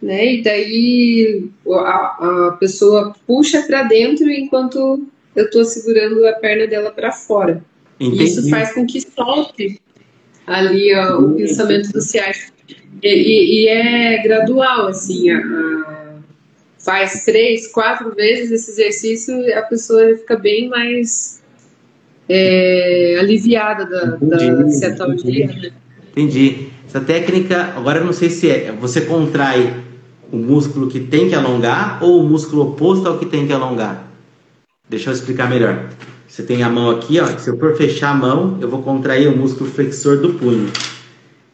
[0.00, 0.34] né?
[0.34, 6.92] E daí a, a pessoa puxa para dentro enquanto eu estou segurando a perna dela
[6.92, 7.64] para fora.
[7.98, 8.24] Entendi.
[8.24, 9.80] Isso faz com que solte
[10.52, 12.52] ali ó, o pensamento do ciático.
[13.02, 16.14] E, e, e, é gradual, assim, a, a,
[16.78, 21.42] faz três, quatro vezes esse exercício, a pessoa fica bem mais
[22.28, 25.46] é, aliviada da, da ciatalgia.
[25.48, 25.72] Né?
[26.10, 26.68] Entendi.
[26.86, 29.74] Essa técnica, agora eu não sei se é, você contrai
[30.30, 34.08] o músculo que tem que alongar ou o músculo oposto ao que tem que alongar?
[34.88, 35.88] Deixa eu explicar melhor.
[36.32, 37.26] Você tem a mão aqui, ó.
[37.36, 40.66] Se eu for fechar a mão, eu vou contrair o músculo flexor do punho.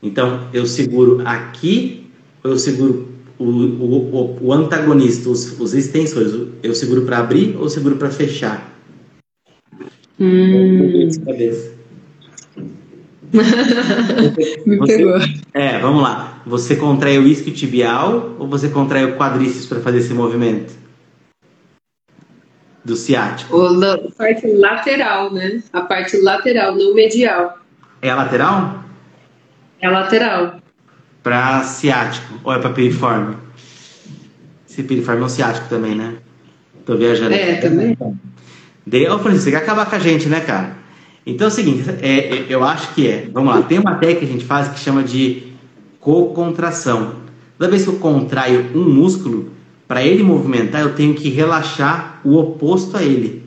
[0.00, 2.06] Então, eu seguro aqui,
[2.44, 6.32] ou eu seguro o, o, o antagonista, os, os extensores.
[6.62, 8.72] Eu seguro para abrir ou seguro para fechar?
[10.20, 11.08] Hum.
[14.64, 15.18] Me você, pegou.
[15.54, 16.40] É, vamos lá.
[16.46, 20.72] Você contrai o isquiotibial ou você contrai o quadríceps para fazer esse movimento?
[22.88, 23.54] Do ciático.
[23.54, 25.62] a parte lateral, né?
[25.74, 27.58] A parte lateral, não medial.
[28.00, 28.82] É a lateral?
[29.78, 30.56] É a lateral.
[31.22, 33.36] Para ciático ou é para piriforme?
[34.66, 36.14] Esse piriforme é um ciático também, né?
[36.86, 37.34] Tô viajando.
[37.34, 37.94] É, também.
[38.86, 39.06] De...
[39.06, 40.78] Ô, Francisco, você quer acabar com a gente, né, cara?
[41.26, 43.28] Então é o seguinte, é, é, eu acho que é.
[43.30, 45.52] Vamos lá, tem uma técnica que a gente faz que chama de
[46.00, 47.16] co-contração.
[47.58, 49.50] Toda vez que eu contraio um músculo,
[49.88, 53.42] para ele movimentar, eu tenho que relaxar o oposto a ele.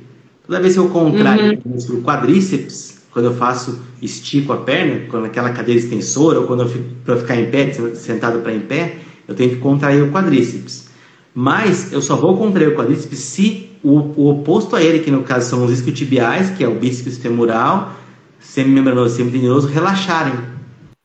[0.45, 1.61] Toda vez que eu contraio uhum.
[1.63, 6.63] o músculo quadríceps, quando eu faço, estico a perna, quando aquela cadeira extensora, ou quando
[6.63, 8.95] eu fico para ficar em pé, sentado para em pé,
[9.27, 10.89] eu tenho que contrair o quadríceps.
[11.33, 15.23] Mas eu só vou contrair o quadríceps se o, o oposto a ele, que no
[15.23, 17.93] caso são os isquiotibiais, que é o bíceps femoral,
[18.39, 20.33] semimembranoso semitendinoso, relaxarem.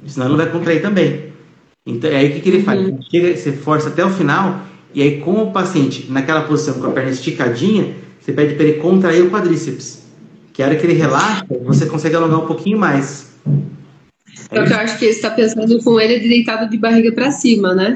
[0.07, 1.27] Senão ele não vai contrair também.
[1.85, 2.81] Então, é aí o que, que ele faz?
[2.81, 2.99] Uhum.
[3.11, 4.61] Chega, você força até o final,
[4.95, 8.79] e aí, com o paciente naquela posição com a perna esticadinha, você pede para ele
[8.79, 10.05] contrair o quadríceps.
[10.53, 13.31] Que a hora que ele relaxa, você consegue alongar um pouquinho mais.
[14.35, 17.75] Só que eu acho que ele está pensando com ele deitado de barriga para cima,
[17.75, 17.95] né?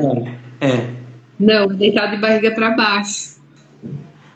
[0.61, 0.69] É.
[0.69, 0.91] é.
[1.39, 3.41] Não, deitado de barriga para baixo.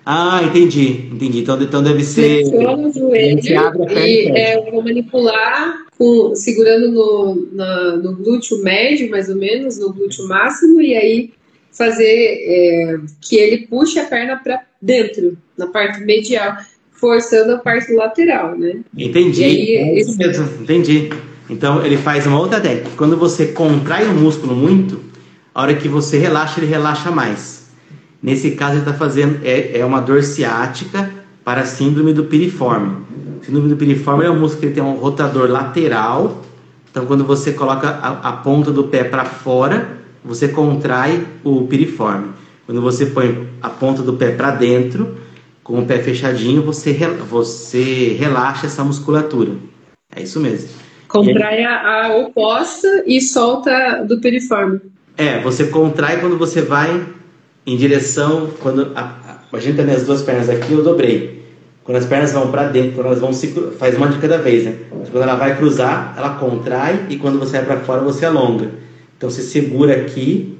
[0.06, 1.40] Ah, entendi, entendi.
[1.40, 2.46] Então, então deve ser.
[2.46, 9.10] Flexiona o joelho e é, eu vou manipular com, segurando no, na, no glúteo médio,
[9.10, 11.30] mais ou menos, no glúteo máximo, e aí
[11.74, 16.56] fazer é, que ele puxe a perna para dentro, na parte medial,
[16.92, 18.80] forçando a parte lateral, né?
[18.96, 19.44] Entendi.
[19.44, 20.22] Aí, é esse...
[20.60, 21.10] Entendi.
[21.50, 22.90] Então ele faz uma outra técnica.
[22.96, 25.00] Quando você contrai o músculo muito,
[25.54, 27.64] a hora que você relaxa, ele relaxa mais.
[28.22, 31.10] Nesse caso, ele está fazendo é, é uma dor ciática
[31.44, 33.04] para a síndrome do piriforme.
[33.42, 36.42] síndrome do piriforme é um músculo que tem um rotador lateral.
[36.90, 42.32] Então, quando você coloca a, a ponta do pé para fora, você contrai o piriforme.
[42.66, 45.16] Quando você põe a ponta do pé para dentro,
[45.62, 46.92] com o pé fechadinho, você,
[47.28, 49.52] você relaxa essa musculatura.
[50.14, 50.68] É isso mesmo.
[51.08, 54.80] Contrai a, a oposta e solta do piriforme.
[55.16, 57.04] É, você contrai quando você vai
[57.66, 58.50] em direção.
[58.60, 61.44] Quando a, a, gente tem as duas pernas aqui, eu dobrei.
[61.84, 64.64] Quando as pernas vão para dentro, quando elas vão se faz uma de cada vez,
[64.64, 64.76] né?
[64.90, 68.70] Quando ela vai cruzar, ela contrai e quando você vai para fora, você alonga.
[69.16, 70.58] Então você segura aqui,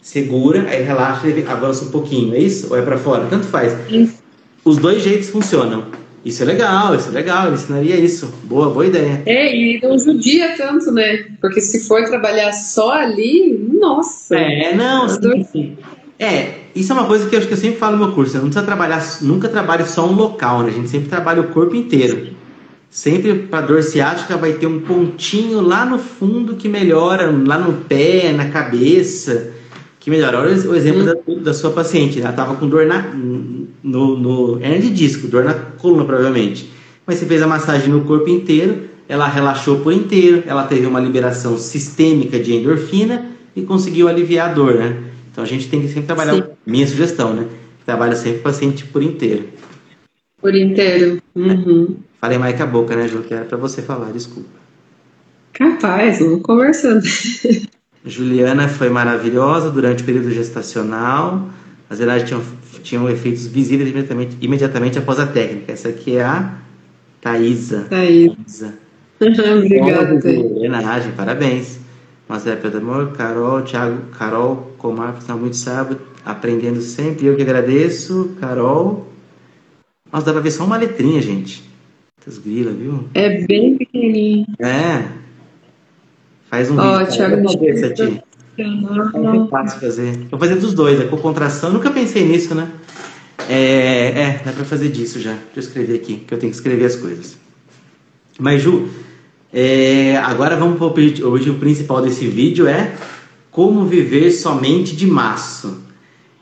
[0.00, 2.68] segura, aí relaxa e avança um pouquinho, é isso?
[2.70, 3.26] Ou é para fora?
[3.26, 3.76] Tanto faz.
[3.90, 4.22] Isso.
[4.64, 5.86] Os dois jeitos funcionam.
[6.24, 8.34] Isso é legal, isso é legal, eu ensinaria isso.
[8.42, 9.22] Boa, boa ideia.
[9.24, 11.24] É, e não judia tanto, né?
[11.40, 14.36] Porque se for trabalhar só ali, nossa.
[14.36, 15.76] É, não, sim,
[16.18, 18.32] É, isso é uma coisa que eu acho que eu sempre falo no meu curso.
[18.32, 20.70] Você não precisa trabalhar, nunca trabalhe só um local, né?
[20.70, 22.35] A gente sempre trabalha o corpo inteiro.
[22.96, 27.74] Sempre para dor ciática vai ter um pontinho lá no fundo que melhora, lá no
[27.74, 29.52] pé, na cabeça,
[30.00, 30.38] que melhora.
[30.38, 31.04] Olha o exemplo hum.
[31.04, 32.18] da, da, sua paciente.
[32.18, 36.72] Ela estava com dor na, no, no hernia de disco, dor na coluna provavelmente.
[37.06, 40.98] Mas você fez a massagem no corpo inteiro, ela relaxou por inteiro, ela teve uma
[40.98, 44.96] liberação sistêmica de endorfina e conseguiu aliviar a dor, né?
[45.30, 46.44] Então a gente tem que sempre trabalhar, Sim.
[46.64, 47.46] minha sugestão, né?
[47.84, 49.44] Trabalha sempre o paciente por inteiro.
[50.40, 51.22] Por inteiro.
[51.34, 51.96] Uhum.
[52.20, 53.22] Falei mais com a boca, né, Ju?
[53.22, 54.48] Que era pra você falar, desculpa.
[55.52, 57.02] Capaz, vamos conversando.
[58.04, 61.48] Juliana foi maravilhosa durante o período gestacional.
[61.88, 62.42] As verdade, tinham,
[62.82, 65.72] tinham efeitos visíveis imediatamente, imediatamente após a técnica.
[65.72, 66.54] Essa aqui é a
[67.20, 67.86] Thaisa.
[67.88, 68.74] Thaisa.
[69.18, 70.20] Obrigada,
[70.56, 71.80] Homenagem, parabéns.
[72.28, 77.26] Mas é amor, Carol, Thiago, Carol, Comar, está muito sábio, aprendendo sempre.
[77.26, 79.06] Eu que agradeço, Carol.
[80.12, 81.62] Nossa, dá pra ver só uma letrinha, gente.
[82.20, 83.04] Essas grilas, viu?
[83.14, 84.46] É bem pequenininho.
[84.58, 85.04] É.
[86.50, 87.12] Faz um Ó, vídeo.
[87.12, 90.26] Thiago, deixa eu É fácil fazer.
[90.30, 91.72] Vou fazer dos dois, é com contração.
[91.72, 92.70] Nunca pensei nisso, né?
[93.48, 95.32] É, é, dá pra fazer disso já.
[95.32, 97.36] Deixa eu escrever aqui, que eu tenho que escrever as coisas.
[98.38, 98.88] Mas, Ju,
[99.52, 102.94] é, agora vamos para o objetivo principal desse vídeo é
[103.50, 105.85] como viver somente de março.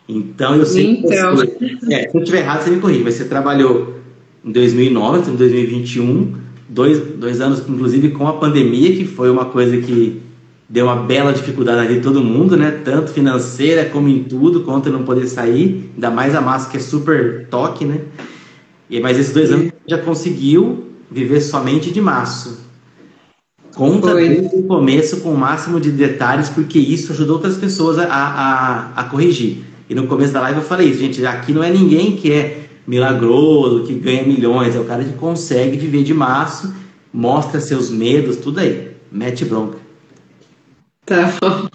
[0.08, 1.36] Então, eu sei então.
[1.36, 4.00] que você, é, se eu estiver errado, você me corrige, mas você trabalhou
[4.44, 6.34] em 2009, em 2021,
[6.68, 10.20] dois, dois anos, inclusive, com a pandemia, que foi uma coisa que
[10.68, 12.70] deu uma bela dificuldade ali todo mundo, né?
[12.84, 16.80] Tanto financeira como em tudo, contra não poder sair, ainda mais a massa que é
[16.80, 18.00] super toque, né?
[18.88, 22.62] E, mas esses dois anos já conseguiu viver somente de março.
[23.74, 28.06] Conta desde o começo com o máximo de detalhes, porque isso ajudou outras pessoas a,
[28.06, 29.64] a, a corrigir.
[29.88, 32.64] E no começo da live eu falei isso, gente, aqui não é ninguém que é
[32.86, 36.74] milagroso, que ganha milhões, é o cara que consegue viver de março,
[37.12, 38.90] mostra seus medos, tudo aí.
[39.10, 39.78] Mete bronca.
[41.06, 41.68] Tá bom.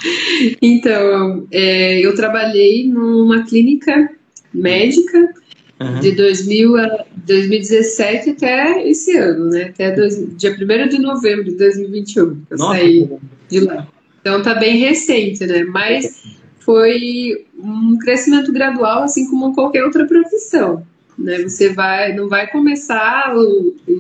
[0.62, 4.10] Então, é, eu trabalhei numa clínica
[4.54, 5.34] médica
[5.80, 6.00] uhum.
[6.00, 9.64] de 2000 a 2017 até esse ano, né?
[9.66, 13.10] Até dois, dia 1 de novembro de 2021 eu Nossa, saí
[13.50, 13.88] de lá.
[14.20, 15.64] Então tá bem recente, né?
[15.66, 16.39] Mas
[16.70, 20.86] foi um crescimento gradual, assim como qualquer outra profissão.
[21.18, 21.42] Né?
[21.42, 23.34] Você vai, não vai começar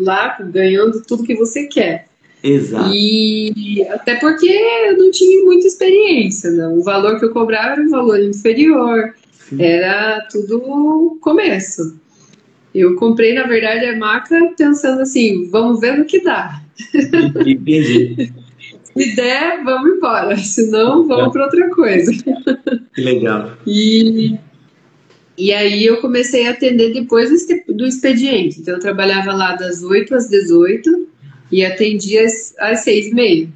[0.02, 2.06] lá ganhando tudo que você quer.
[2.44, 2.92] Exato.
[2.94, 4.48] E até porque
[4.86, 6.68] eu não tinha muita experiência, né?
[6.68, 9.16] o valor que eu cobrava era um valor inferior,
[9.50, 9.64] Sim.
[9.64, 12.00] era tudo começo.
[12.74, 16.62] Eu comprei, na verdade, a maca pensando assim, vamos ver no que dá.
[17.48, 18.32] Entendi.
[19.00, 20.38] Se der, vamos embora.
[20.38, 22.12] Se não, vamos para outra coisa.
[22.94, 23.52] Que legal.
[23.66, 24.38] E,
[25.38, 27.30] e aí eu comecei a atender depois
[27.68, 28.60] do expediente.
[28.60, 31.08] Então eu trabalhava lá das 8 às 18
[31.50, 33.50] e atendia às, às 6 e meia.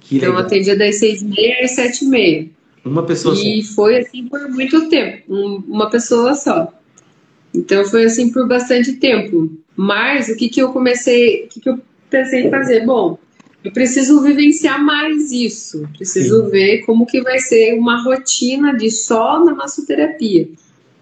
[0.00, 0.42] Que então legal.
[0.42, 2.50] eu atendia das 6 e meia às 7 e meia.
[2.84, 3.44] Uma pessoa e só.
[3.44, 6.72] E foi assim por muito tempo, um, uma pessoa só.
[7.54, 9.50] Então foi assim por bastante tempo.
[9.74, 12.84] Mas o que, que eu comecei, o que, que eu pensei em fazer?
[12.84, 13.18] Bom,
[13.66, 15.88] eu preciso vivenciar mais isso.
[15.96, 16.50] Preciso Sim.
[16.50, 20.48] ver como que vai ser uma rotina de só na massoterapia.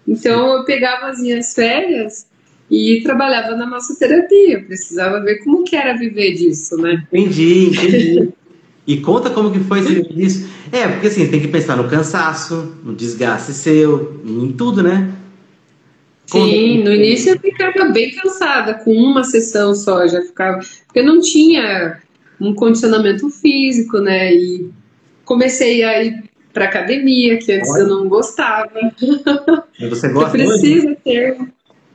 [0.07, 2.25] Então eu pegava as minhas férias
[2.69, 4.63] e trabalhava na massoterapia.
[4.63, 7.05] Precisava ver como que era viver disso, né?
[7.13, 8.29] Entendi, entendi.
[8.87, 9.81] e conta como que foi
[10.15, 10.49] isso.
[10.71, 15.13] É, porque assim, tem que pensar no cansaço, no desgaste seu, em tudo, né?
[16.25, 21.21] Sim, no início eu ficava bem cansada com uma sessão só, já ficava, porque não
[21.21, 22.01] tinha
[22.39, 24.33] um condicionamento físico, né?
[24.33, 24.69] E
[25.23, 27.81] comecei a ir para academia, que antes Olha.
[27.81, 28.71] eu não gostava.
[29.89, 30.31] Você gosta?
[30.31, 30.97] Precisa hoje?
[31.03, 31.37] ter.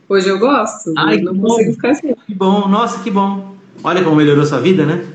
[0.08, 1.74] Hoje eu gosto, Ai, não consigo bom.
[1.74, 2.14] ficar assim.
[2.26, 3.54] Que bom, nossa, que bom.
[3.84, 5.06] Olha como melhorou sua vida, né?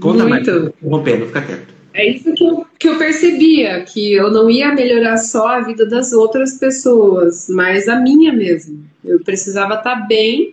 [0.00, 0.50] Conta Muito.
[0.50, 0.72] mais.
[0.82, 1.76] Rompendo, fica quieto.
[1.94, 5.86] É isso que eu, que eu percebia, que eu não ia melhorar só a vida
[5.86, 8.84] das outras pessoas, mas a minha mesmo.
[9.02, 10.52] Eu precisava estar tá bem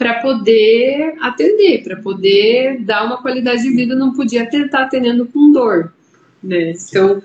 [0.00, 5.52] para poder atender, para poder dar uma qualidade de vida, não podia tentar atendendo com
[5.52, 5.92] dor,
[6.42, 6.72] né?
[6.88, 7.22] Então,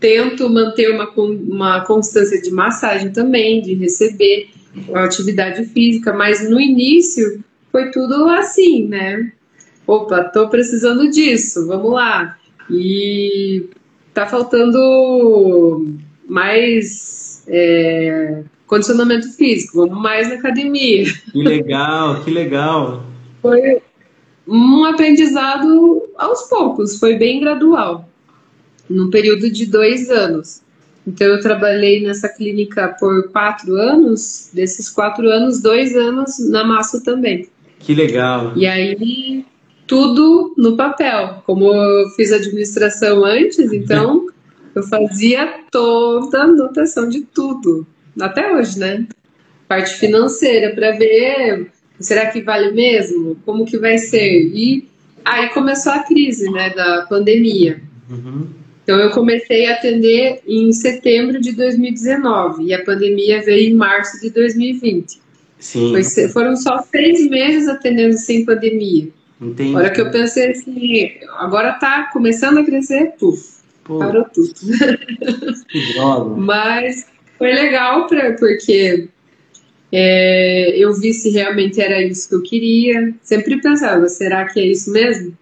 [0.00, 4.48] tento manter uma, uma constância de massagem também, de receber
[4.94, 9.30] atividade física, mas no início foi tudo assim, né?
[9.86, 12.38] Opa, tô precisando disso, vamos lá.
[12.70, 13.68] E
[14.14, 15.94] tá faltando
[16.26, 21.04] mais é, condicionamento físico, vamos mais na academia.
[21.32, 23.04] Que legal, que legal.
[23.42, 23.80] Foi
[24.46, 28.08] um aprendizado aos poucos, foi bem gradual,
[28.88, 30.62] num período de dois anos.
[31.06, 37.00] Então eu trabalhei nessa clínica por quatro anos, desses quatro anos, dois anos na massa
[37.02, 37.48] também.
[37.78, 38.52] Que legal.
[38.56, 39.44] E aí
[39.86, 41.42] tudo no papel.
[41.46, 44.26] Como eu fiz administração antes, então
[44.74, 47.86] eu fazia toda a anotação de tudo,
[48.20, 49.06] até hoje, né?
[49.68, 53.36] Parte financeira para ver será que vale mesmo?
[53.44, 54.50] Como que vai ser?
[54.54, 54.88] E
[55.24, 57.80] aí começou a crise, né, da pandemia.
[58.08, 58.46] Uhum.
[58.82, 64.20] Então eu comecei a atender em setembro de 2019 e a pandemia veio em março
[64.20, 65.20] de 2020.
[65.58, 65.90] Sim.
[65.90, 69.08] Foi, foram só seis meses atendendo sem pandemia.
[69.40, 69.74] Entendi.
[69.74, 74.54] A hora que eu pensei assim, agora tá começando a crescer, puf, Pô, parou tudo.
[75.68, 76.36] que droga.
[76.40, 77.06] Mas
[77.38, 79.08] foi legal pra, porque
[79.92, 83.14] é, eu vi se realmente era isso que eu queria.
[83.22, 85.36] Sempre pensava, será que é isso mesmo?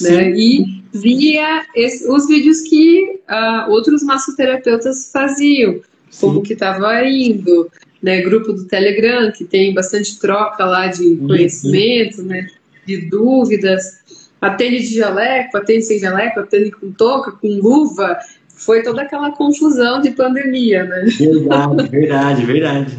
[0.00, 0.30] Né?
[0.36, 5.80] E via esse- os vídeos que ah, outros massoterapeutas faziam,
[6.20, 7.70] como que estava indo,
[8.02, 8.20] né?
[8.22, 11.26] Grupo do Telegram, que tem bastante troca lá de Uhum.
[11.26, 12.46] conhecimento, né?
[12.86, 13.98] De dúvidas.
[14.40, 18.16] Atende de jaleco, atende sem jaleco, atende com touca, com luva.
[18.58, 21.04] Foi toda aquela confusão de pandemia, né?
[21.18, 22.98] Verdade, verdade, verdade.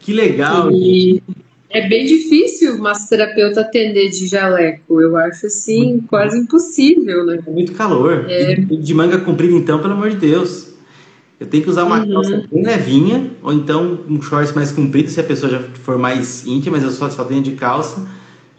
[0.00, 0.70] Que legal.
[0.72, 1.22] E
[1.70, 5.00] é bem difícil o massoterapeuta atender de jaleco.
[5.00, 7.38] Eu acho assim, quase impossível, né?
[7.46, 8.26] É muito calor.
[8.28, 8.56] É.
[8.56, 10.70] De manga comprida, então, pelo amor de Deus.
[11.38, 12.12] Eu tenho que usar uma Uhum.
[12.12, 16.44] calça bem levinha, ou então um shorts mais comprido, se a pessoa já for mais
[16.44, 18.06] íntima, mas eu só, só tenho de calça.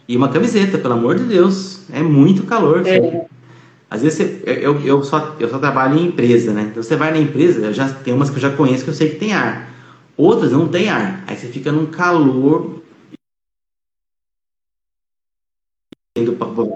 [0.08, 1.82] E uma camiseta, pelo amor de Deus.
[1.92, 2.82] É muito calor.
[2.82, 3.22] filho.
[3.92, 6.62] Às vezes você- eu, eu, só, eu só trabalho em empresa, né?
[6.70, 9.10] Então você vai na empresa, já tem umas que eu já conheço que eu sei
[9.10, 9.70] que tem ar.
[10.16, 11.22] Outras não tem ar.
[11.26, 12.80] Aí você fica num calor.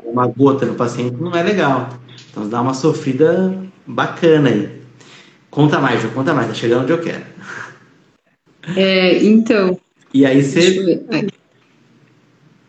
[0.05, 1.88] Uma gota no paciente não é legal.
[2.31, 4.83] Então dá uma sofrida bacana aí.
[5.50, 7.24] Conta mais, Ju, conta mais, tá chegando onde eu quero.
[8.76, 9.81] É, então,
[10.12, 11.02] E aí você.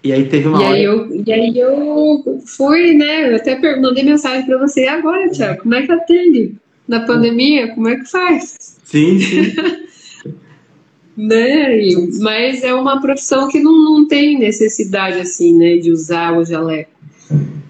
[0.08, 0.76] E aí teve uma E hora.
[0.76, 3.30] aí, eu, e aí eu fui, né?
[3.32, 4.86] Eu até mandei mensagem para você.
[4.86, 6.56] E agora, Tiago, como é que atende?
[6.88, 8.56] Na pandemia, como é que faz?
[8.86, 9.54] Sim, sim.
[11.17, 11.80] Né?
[11.80, 15.78] E- mas é uma profissão que não, não tem necessidade, assim, né?
[15.78, 16.91] De usar o jaleco.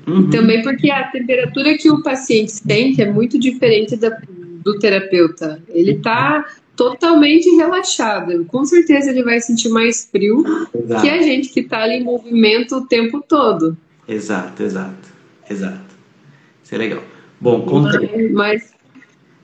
[0.06, 0.30] Uhum.
[0.30, 4.15] Também porque a temperatura que o paciente sente é muito diferente da,
[4.63, 5.62] do terapeuta.
[5.69, 6.45] Ele está
[6.78, 8.46] totalmente relaxado.
[8.46, 12.04] Com certeza ele vai sentir mais frio que Exato, a gente que está ali em
[12.04, 13.76] movimento o tempo todo.
[14.08, 15.10] exato, exato,
[15.50, 15.98] exato.
[16.63, 17.04] Isso é legal.
[17.42, 18.00] Bom, conta.
[18.34, 18.72] Mas.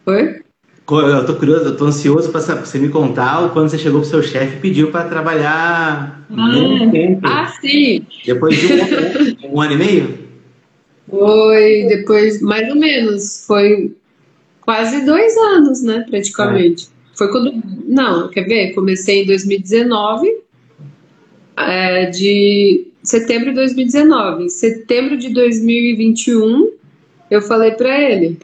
[0.05, 0.41] Oi?
[0.89, 4.21] Eu tô curioso, eu tô ansioso para você me contar quando você chegou pro seu
[4.21, 7.21] chefe e pediu para trabalhar menos tempo.
[7.23, 8.05] Ah, sim!
[8.25, 10.19] Depois de um, um ano e meio?
[11.09, 13.95] Foi depois, mais ou menos, foi
[14.59, 16.05] quase dois anos, né?
[16.09, 16.89] Praticamente.
[17.15, 17.51] Foi quando.
[17.87, 18.73] Não, quer ver?
[18.73, 20.33] Comecei em 2019,
[21.57, 24.45] é, de setembro de 2019.
[24.45, 26.71] Em setembro de 2021,
[27.29, 28.39] eu falei para ele.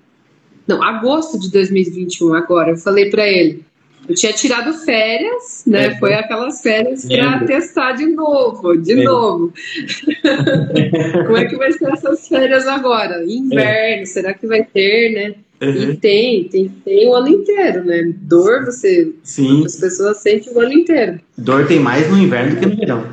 [0.68, 3.64] Não, agosto de 2021, agora, eu falei para ele.
[4.08, 5.88] Eu tinha tirado férias, né?
[5.88, 5.96] É.
[6.00, 7.46] Foi aquelas férias para Lembro.
[7.48, 9.04] testar de novo, de É.
[9.04, 9.54] novo.
[11.28, 13.24] Como é que vai ser essas férias agora?
[13.26, 15.36] Inverno, será que vai ter, né?
[15.62, 15.92] Uhum.
[15.92, 18.14] E tem, tem, tem o ano inteiro, né?
[18.16, 21.20] Dor você, Sim, as pessoas sentem o ano inteiro.
[21.38, 23.08] dor tem mais no inverno do que no verão.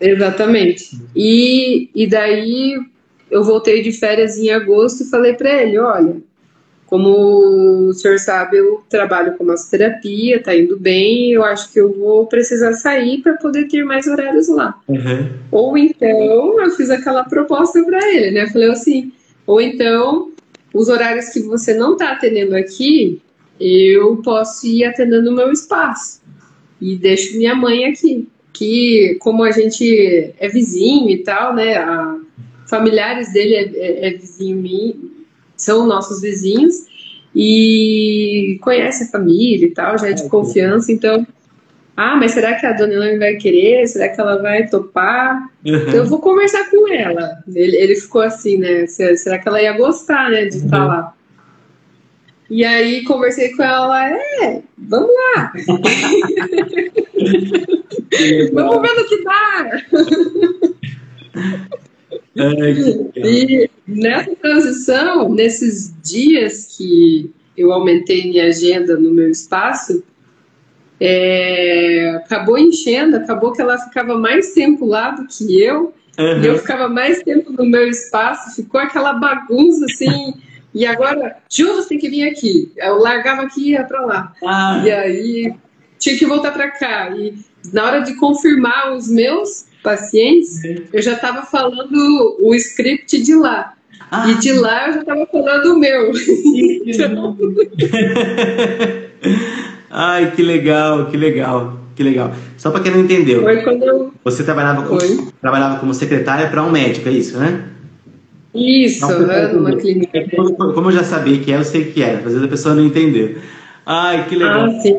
[0.00, 0.98] Exatamente.
[1.14, 2.80] E, e daí
[3.30, 6.16] eu voltei de férias em agosto e falei para ele, olha,
[6.92, 11.90] como o senhor sabe, eu trabalho com massoterapia, tá indo bem, eu acho que eu
[11.90, 14.78] vou precisar sair para poder ter mais horários lá.
[14.86, 15.30] Uhum.
[15.50, 18.46] Ou então, eu fiz aquela proposta para ele, né?
[18.48, 19.10] Falei assim,
[19.46, 20.32] ou então,
[20.74, 23.20] os horários que você não está atendendo aqui,
[23.60, 26.20] eu posso ir atendendo no meu espaço.
[26.80, 28.28] E deixo minha mãe aqui.
[28.52, 31.76] Que, como a gente é vizinho e tal, né?
[31.76, 32.18] A,
[32.68, 35.10] familiares dele é, é, é vizinho mim,
[35.56, 36.86] são nossos vizinhos.
[37.34, 41.26] E conhece a família e tal, já é de Ah, confiança, então.
[41.96, 43.86] Ah, mas será que a dona Elaine vai querer?
[43.86, 45.46] Será que ela vai topar?
[45.64, 47.30] Então eu vou conversar com ela.
[47.54, 48.86] Ele, ele ficou assim, né?
[48.86, 51.14] Se- Será que ela ia gostar, né, de estar lá?
[52.50, 55.52] E aí conversei com ela, é, vamos lá,
[58.52, 59.82] vamos ver no que dá.
[62.34, 63.10] Legal.
[63.16, 70.02] E nessa transição, nesses dias que eu aumentei minha agenda no meu espaço,
[71.04, 76.52] é, acabou enchendo, acabou que ela ficava mais tempo lá do que eu, e eu
[76.52, 76.58] Uhum.
[76.58, 80.34] ficava mais tempo no meu espaço, ficou aquela bagunça assim.
[80.74, 82.70] E agora, Ju, você tem que vir aqui.
[82.76, 84.32] Eu largava aqui e ia pra lá.
[84.44, 85.54] Ah, E aí
[85.98, 87.10] tinha que voltar pra cá.
[87.16, 87.34] E
[87.72, 90.60] na hora de confirmar os meus pacientes,
[90.92, 93.74] eu já estava falando o script de lá.
[94.10, 96.12] ah, E de lá eu já estava falando o meu.
[96.86, 97.36] Então.
[99.92, 102.32] Ai, que legal, que legal, que legal.
[102.56, 104.12] Só para quem não entendeu, Foi quando eu.
[104.24, 105.18] você trabalhava, com, Foi.
[105.40, 107.64] trabalhava como secretária para um médico, é isso, né?
[108.54, 110.24] Isso, Não, né, numa clínica.
[110.34, 112.74] Como, como eu já sabia que é, eu sei que era, às vezes a pessoa
[112.74, 113.36] não entendeu.
[113.84, 114.66] Ai, que legal.
[114.66, 114.98] Ah, sim.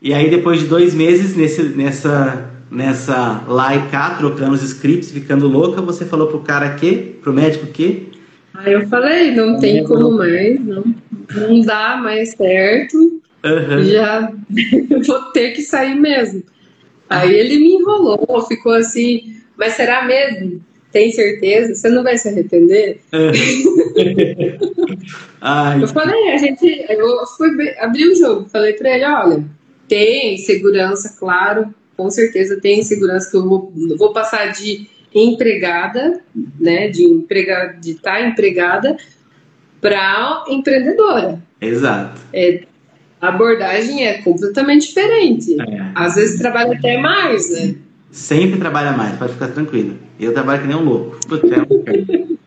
[0.00, 5.10] E aí, depois de dois meses nesse, nessa, nessa lá e cá, trocando os scripts,
[5.10, 8.08] ficando louca, você falou pro cara que, pro médico que?
[8.54, 10.84] Aí eu falei, não tem como mais, não,
[11.34, 13.84] não dá mais certo, uhum.
[13.84, 14.32] já
[15.06, 16.42] vou ter que sair mesmo.
[17.08, 20.62] Aí ele me enrolou, ficou assim, mas será mesmo?
[20.92, 21.74] Tem certeza?
[21.74, 23.00] Você não vai se arrepender?
[25.40, 25.80] Uhum.
[25.82, 29.44] eu falei, a gente, eu fui abrir o jogo, falei para ele, olha,
[29.86, 36.20] tem segurança, claro, com certeza tem segurança que eu vou, vou passar de empregada,
[36.58, 38.96] né, de emprega, de estar tá empregada
[39.80, 41.40] para empreendedora.
[41.60, 42.20] Exato.
[42.32, 42.62] É,
[43.20, 45.60] a abordagem é completamente diferente.
[45.60, 45.90] É.
[45.94, 47.74] Às vezes trabalha até mais, né?
[48.10, 49.96] Sempre trabalha mais, pode ficar tranquilo.
[50.18, 51.18] Eu trabalho que nem um louco.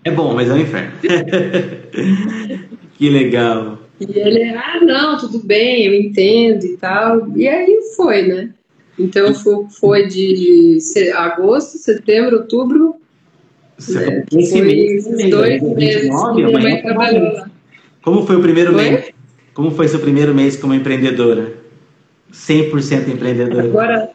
[0.04, 0.92] É, é bom, mas é um inferno.
[2.98, 3.80] que legal.
[4.00, 7.38] E ele, ah, não, tudo bem, eu entendo e tal.
[7.38, 8.50] E aí foi, né?
[8.98, 9.34] Então
[9.70, 10.80] foi de
[11.16, 12.96] agosto, setembro, outubro.
[13.90, 14.26] Né?
[14.36, 16.10] Esse mês, dois meses.
[18.02, 18.90] Como foi o primeiro foi?
[18.90, 19.21] mês?
[19.54, 21.54] Como foi seu primeiro mês como empreendedora?
[22.32, 23.64] 100% empreendedora.
[23.64, 24.12] Agora,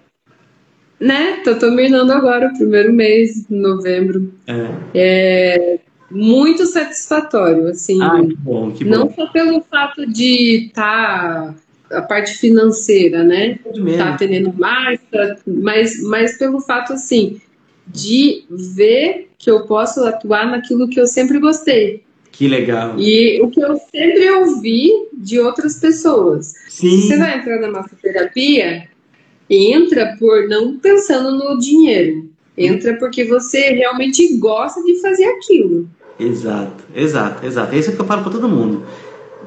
[0.98, 1.40] né?
[1.44, 4.32] Tô terminando agora o primeiro mês, novembro.
[4.46, 4.68] É.
[4.94, 5.78] é
[6.10, 8.02] muito satisfatório, assim.
[8.02, 8.90] Ah, que bom, que bom.
[8.90, 11.54] Não só pelo fato de estar
[11.90, 13.58] tá, a parte financeira, né?
[13.96, 17.40] Tá atendendo mais, tá, mas, mas pelo fato, assim,
[17.86, 22.05] de ver que eu posso atuar naquilo que eu sempre gostei.
[22.36, 22.96] Que legal.
[22.98, 26.52] E o que eu sempre ouvi de outras pessoas.
[26.68, 27.00] Sim.
[27.00, 28.86] Você vai entrar na massoterapia,
[29.48, 32.28] entra por não pensando no dinheiro.
[32.56, 35.88] Entra porque você realmente gosta de fazer aquilo.
[36.20, 37.74] Exato, exato, exato.
[37.74, 38.84] É isso que eu falo para todo mundo.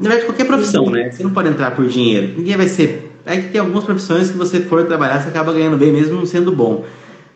[0.01, 1.11] Na verdade, qualquer profissão, né?
[1.11, 2.33] Você não pode entrar por dinheiro.
[2.37, 3.11] Ninguém vai ser.
[3.25, 6.25] É que tem algumas profissões que você for trabalhar, você acaba ganhando bem mesmo não
[6.25, 6.85] sendo bom.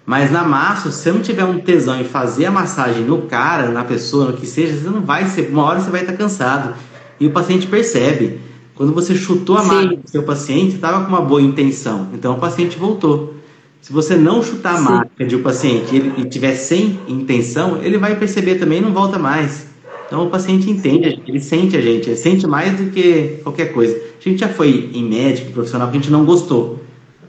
[0.06, 3.70] Mas na massa, se você não tiver um tesão em fazer a massagem no cara,
[3.70, 5.49] na pessoa, no que seja, você não vai ser.
[5.49, 6.76] Uma hora você vai estar cansado.
[7.20, 8.39] E o paciente percebe.
[8.76, 12.10] Quando você chutou a máquina do seu paciente, estava com uma boa intenção.
[12.14, 13.36] Então o paciente voltou.
[13.82, 14.84] Se você não chutar a Sim.
[14.84, 18.93] máquina de um paciente ele, e tiver sem intenção, ele vai perceber também e não
[18.93, 19.68] volta mais.
[20.08, 23.95] Então o paciente entende, ele sente a gente, ele sente mais do que qualquer coisa.
[23.95, 26.80] A gente já foi em médico profissional que a gente não gostou.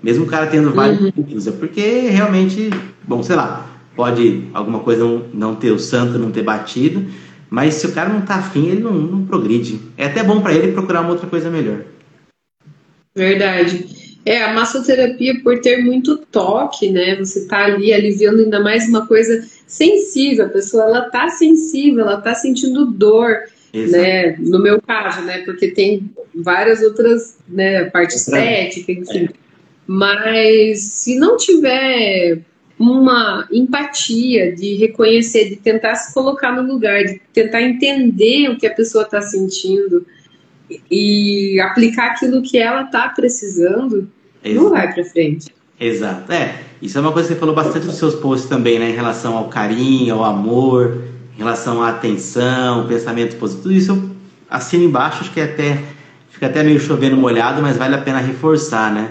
[0.04, 1.12] Mesmo o cara tendo vários uhum.
[1.46, 1.80] é porque
[2.10, 2.68] realmente,
[3.08, 7.06] bom, sei lá, pode alguma coisa não, não ter o santo, não ter batido,
[7.48, 9.80] mas se o cara não tá afim, ele não, não progride.
[9.96, 11.84] É até bom para ele procurar uma outra coisa melhor.
[13.14, 14.18] Verdade.
[14.26, 17.16] É, a massoterapia, por ter muito toque, né?
[17.16, 20.44] Você tá ali aliviando ainda mais uma coisa sensível.
[20.44, 23.38] A pessoa, ela tá sensível, ela tá sentindo dor,
[23.72, 24.02] Exato.
[24.02, 24.36] né?
[24.38, 25.38] No meu caso, né?
[25.46, 27.84] Porque tem várias outras, né?
[27.84, 29.30] Parte estética, enfim.
[29.32, 29.43] É.
[29.86, 32.40] Mas se não tiver
[32.78, 38.66] uma empatia de reconhecer, de tentar se colocar no lugar, de tentar entender o que
[38.66, 40.04] a pessoa está sentindo,
[40.90, 44.08] e aplicar aquilo que ela está precisando,
[44.42, 44.64] Exato.
[44.64, 45.54] não vai para frente.
[45.78, 46.32] Exato.
[46.32, 48.90] É, isso é uma coisa que você falou bastante nos seus posts também, né?
[48.90, 51.02] Em relação ao carinho, ao amor,
[51.34, 53.62] em relação à atenção, pensamento positivo.
[53.62, 54.10] Tudo isso eu
[54.48, 55.82] assino embaixo, acho que é até
[56.30, 59.10] fica até meio chovendo molhado, mas vale a pena reforçar, né?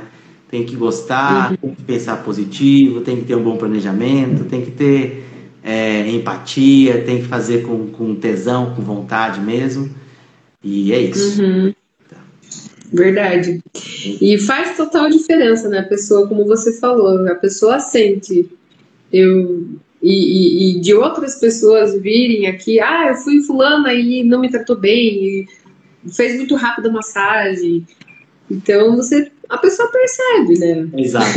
[0.54, 1.58] Tem que gostar, uhum.
[1.58, 5.26] tem que pensar positivo, tem que ter um bom planejamento, tem que ter
[5.64, 9.89] é, empatia, tem que fazer com, com tesão, com vontade mesmo.
[10.64, 11.41] E é isso.
[11.41, 11.74] Uhum.
[12.08, 12.18] Tá.
[12.93, 13.64] Verdade.
[14.22, 15.80] E faz total diferença, né?
[15.80, 18.47] A pessoa, como você falou, a pessoa sente.
[19.12, 19.68] Eu,
[20.04, 24.51] e, e, e de outras pessoas virem aqui, ah, eu fui fulana e não me
[24.51, 25.47] tratou bem,
[26.16, 27.88] fez muito rápido a massagem.
[28.51, 30.87] Então você a pessoa percebe, né?
[30.95, 31.33] Exato.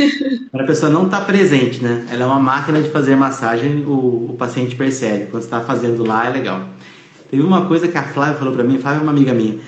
[0.50, 2.06] Quando a pessoa não está presente, né?
[2.10, 5.26] Ela é uma máquina de fazer massagem, o, o paciente percebe.
[5.26, 6.68] Quando está fazendo lá, é legal.
[7.30, 9.58] Teve uma coisa que a Flávia falou para mim, Flávia é uma amiga minha,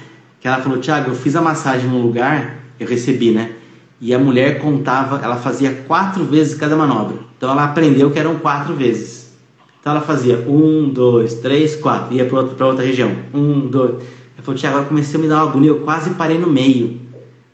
[0.40, 3.52] que ela falou, Tiago, eu fiz a massagem num lugar, eu recebi, né?
[4.00, 7.16] E a mulher contava, ela fazia quatro vezes cada manobra.
[7.36, 9.36] Então ela aprendeu que eram quatro vezes.
[9.80, 13.10] Então ela fazia um, dois, três, quatro, ia para outra, outra região.
[13.34, 13.90] Um, dois.
[13.90, 17.00] Ela falou, Tiago, agora comecei a me dar uma agonia, eu quase parei no meio.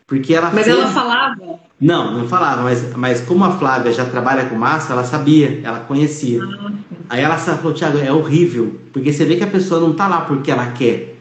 [0.07, 0.77] Porque ela Mas fez...
[0.77, 1.59] ela falava?
[1.81, 5.81] Não, não falava, mas, mas como a Flávia já trabalha com massa, ela sabia, ela
[5.81, 6.41] conhecia.
[6.43, 6.73] Ah.
[7.09, 10.21] Aí ela falou, Tiago, é horrível, porque você vê que a pessoa não tá lá
[10.23, 11.17] porque ela quer.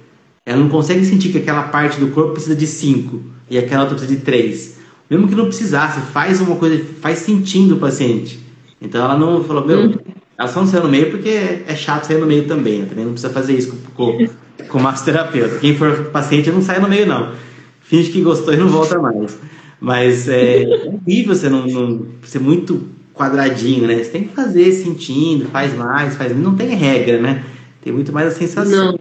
[0.45, 3.97] Ela não consegue sentir que aquela parte do corpo precisa de cinco e aquela outra
[3.97, 4.77] precisa de três.
[5.09, 8.39] Mesmo que não precisasse, faz uma coisa, faz sentindo o paciente.
[8.81, 9.95] Então ela não falou, meu, hum.
[10.37, 12.85] ela só não saiu no meio porque é chato sair no meio também.
[12.85, 14.27] Também não precisa fazer isso com, com,
[14.67, 15.57] com massoterapeuta.
[15.59, 17.31] Quem for paciente não sai no meio, não
[17.93, 19.37] finge que gostou e não volta mais.
[19.79, 24.03] Mas é, é horrível você não, não ser muito quadradinho, né?
[24.03, 26.43] Você tem que fazer sentindo, faz mais, faz menos.
[26.43, 27.43] Não tem regra, né?
[27.83, 28.93] Tem muito mais a sensação.
[28.93, 28.99] Não.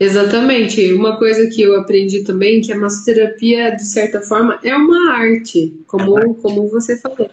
[0.00, 0.92] Exatamente.
[0.92, 5.80] Uma coisa que eu aprendi também, que a massoterapia, de certa forma, é uma arte,
[5.86, 7.30] como, é como você falou.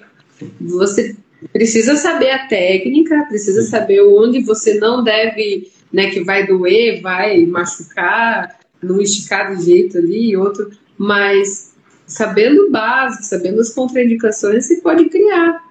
[0.62, 1.16] Você
[1.52, 7.46] precisa saber a técnica, precisa saber onde você não deve, né, que vai doer, vai
[7.48, 11.74] machucar, não esticar do jeito ali, outro, mas
[12.06, 15.64] sabendo o básico, sabendo as contraindicações, você pode criar.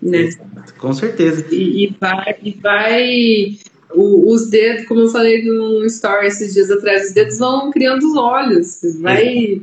[0.00, 0.30] Né?
[0.78, 1.44] Com certeza.
[1.50, 3.58] E, e vai, e vai
[3.94, 8.02] o, os dedos, como eu falei no story esses dias atrás, os dedos vão criando
[8.04, 9.62] os olhos, você vai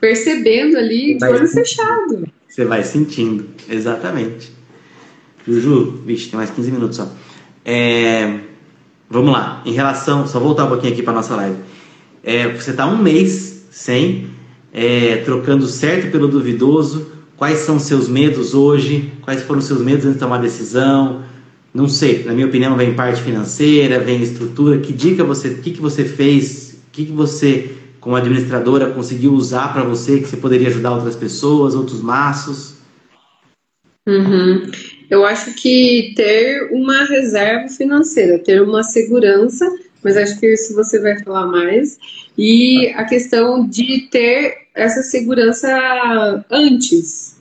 [0.00, 2.28] percebendo ali de olho fechado.
[2.48, 4.52] Você vai sentindo, exatamente.
[5.46, 7.10] Juju, vixe, tem mais 15 minutos só.
[7.64, 8.40] É,
[9.08, 11.56] vamos lá, em relação, só voltar um pouquinho aqui para nossa live.
[12.24, 14.28] É, você está um mês sem,
[14.72, 17.12] é, trocando certo pelo duvidoso.
[17.36, 19.12] Quais são seus medos hoje?
[19.22, 21.22] Quais foram seus medos antes de tomar decisão?
[21.74, 24.78] Não sei, na minha opinião, vem parte financeira, vem estrutura.
[24.78, 26.78] Que dica você, o que, que você fez?
[26.88, 31.16] O que, que você, como administradora, conseguiu usar para você que você poderia ajudar outras
[31.16, 32.74] pessoas, outros maços?
[34.06, 34.70] Uhum.
[35.10, 39.66] Eu acho que ter uma reserva financeira, ter uma segurança,
[40.04, 41.98] mas acho que isso você vai falar mais.
[42.36, 47.36] E a questão de ter essa segurança antes,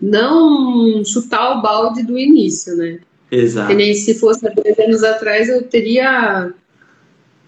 [0.00, 3.00] não chutar o balde do início, né?
[3.30, 3.68] Exato.
[3.68, 6.52] Que nem se fosse há dois anos atrás, eu teria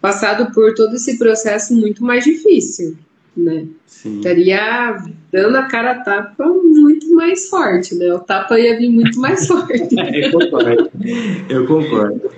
[0.00, 2.96] passado por todo esse processo muito mais difícil,
[3.36, 3.66] né?
[3.86, 4.18] Sim.
[4.18, 4.96] Estaria
[5.32, 8.12] dando a cara a tapa muito mais forte, né?
[8.12, 9.94] O tapa ia vir muito mais forte.
[10.14, 10.90] eu concordo.
[11.48, 12.30] Eu concordo.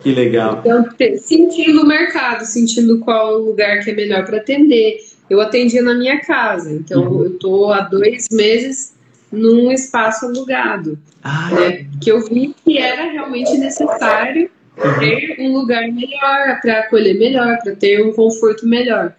[0.00, 0.62] Que legal.
[0.64, 0.86] Então,
[1.18, 4.98] sentindo o mercado, sentindo qual lugar que é melhor para atender.
[5.28, 7.24] Eu atendia na minha casa, então uhum.
[7.24, 8.94] eu tô há dois meses
[9.30, 10.98] num espaço alugado.
[11.22, 11.86] Ah, né?
[12.00, 14.98] Que eu vi que era realmente necessário uhum.
[14.98, 19.14] ter um lugar melhor, para acolher melhor, para ter um conforto melhor.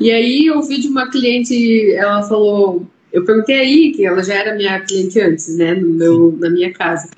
[0.00, 4.34] E aí eu vi de uma cliente, ela falou, eu perguntei aí, que ela já
[4.34, 7.08] era minha cliente antes, né, no meu, na minha casa.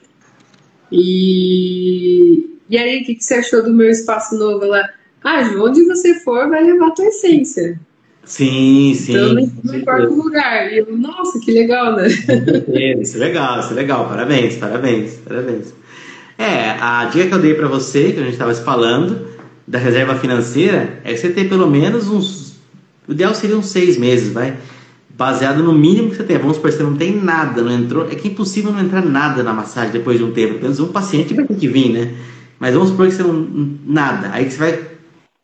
[0.91, 4.65] E, e aí, o que, que você achou do meu espaço novo?
[4.65, 4.89] Ela,
[5.23, 7.81] ah, onde você for, vai levar a tua essência.
[8.25, 9.13] Sim, sim.
[9.13, 10.73] Então, não importa o lugar.
[10.73, 12.07] E eu, nossa, que legal, né?
[13.01, 14.09] Isso é legal, isso é legal.
[14.09, 15.75] Parabéns, parabéns, parabéns.
[16.39, 19.29] É, a dica que eu dei para você, que a gente estava falando,
[19.67, 22.54] da reserva financeira, é você ter pelo menos uns.
[23.07, 24.57] O ideal seria uns seis meses, vai?
[25.11, 26.39] Baseado no mínimo que você tem.
[26.39, 28.07] Vamos supor, você não tem nada, não entrou.
[28.09, 30.55] É que é impossível não entrar nada na massagem depois de um tempo.
[30.55, 32.15] Pelo menos um paciente vai ter que vir, né?
[32.59, 33.49] Mas vamos supor que você não.
[33.87, 34.31] Nada.
[34.33, 34.81] Aí que você vai.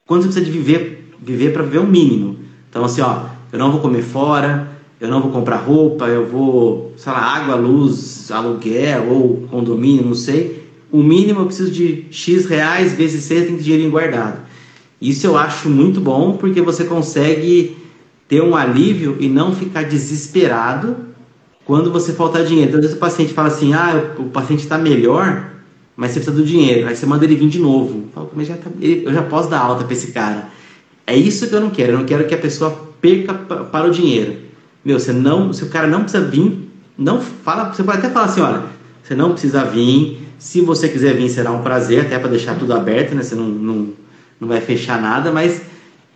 [0.06, 2.36] Quando você precisa de viver, viver para viver o mínimo.
[2.68, 4.68] Então, assim, ó, eu não vou comer fora,
[5.00, 10.14] eu não vou comprar roupa, eu vou, sei lá, água, luz, aluguel ou condomínio, não
[10.14, 10.68] sei.
[10.90, 14.40] O mínimo eu preciso de X reais vezes C, tem que dinheiro guardado.
[15.00, 17.76] Isso eu acho muito bom porque você consegue
[18.28, 20.96] ter um alívio e não ficar desesperado
[21.64, 22.68] quando você faltar dinheiro.
[22.68, 25.50] Então, às vezes o paciente fala assim: ah, o paciente está melhor,
[25.96, 26.88] mas você precisa do dinheiro.
[26.88, 28.04] Aí você manda ele vir de novo.
[28.34, 30.48] Mas já tá, eu já posso dar alta para esse cara.
[31.06, 31.92] É isso que eu não quero.
[31.92, 32.70] Eu não quero que a pessoa
[33.00, 34.36] perca para o dinheiro.
[34.84, 37.72] Meu, você não, se o cara não precisa vir, não fala.
[37.72, 38.62] Você pode até falar assim, olha,
[39.02, 40.20] você não precisa vir.
[40.38, 43.22] Se você quiser vir, será um prazer, até para deixar tudo aberto, né?
[43.22, 43.88] Você não, não,
[44.40, 45.62] não vai fechar nada, mas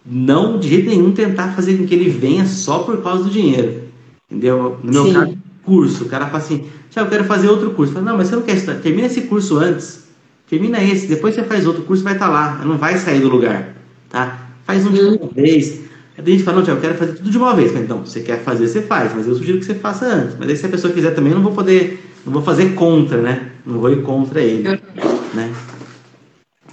[0.05, 3.83] não de jeito nenhum tentar fazer com que ele venha só por causa do dinheiro.
[4.31, 4.79] Entendeu?
[4.83, 5.13] No meu Sim.
[5.13, 7.93] caso, curso, o cara fala assim, eu quero fazer outro curso.
[7.93, 10.05] Falo, não, mas você não quer estudar, termina esse curso antes.
[10.49, 13.29] Termina esse, depois você faz outro curso, vai estar tá lá, não vai sair do
[13.29, 13.75] lugar,
[14.11, 14.51] tá?
[14.65, 15.81] Faz um de uma vez.
[16.17, 17.75] Aí a gente fala, não, eu quero fazer tudo de uma vez.
[17.75, 20.37] Então, você quer fazer, você faz, mas eu sugiro que você faça antes.
[20.39, 23.21] Mas aí se a pessoa quiser também, eu não vou poder, não vou fazer contra,
[23.21, 23.51] né?
[23.67, 24.81] Não vou ir contra ele,
[25.35, 25.53] né?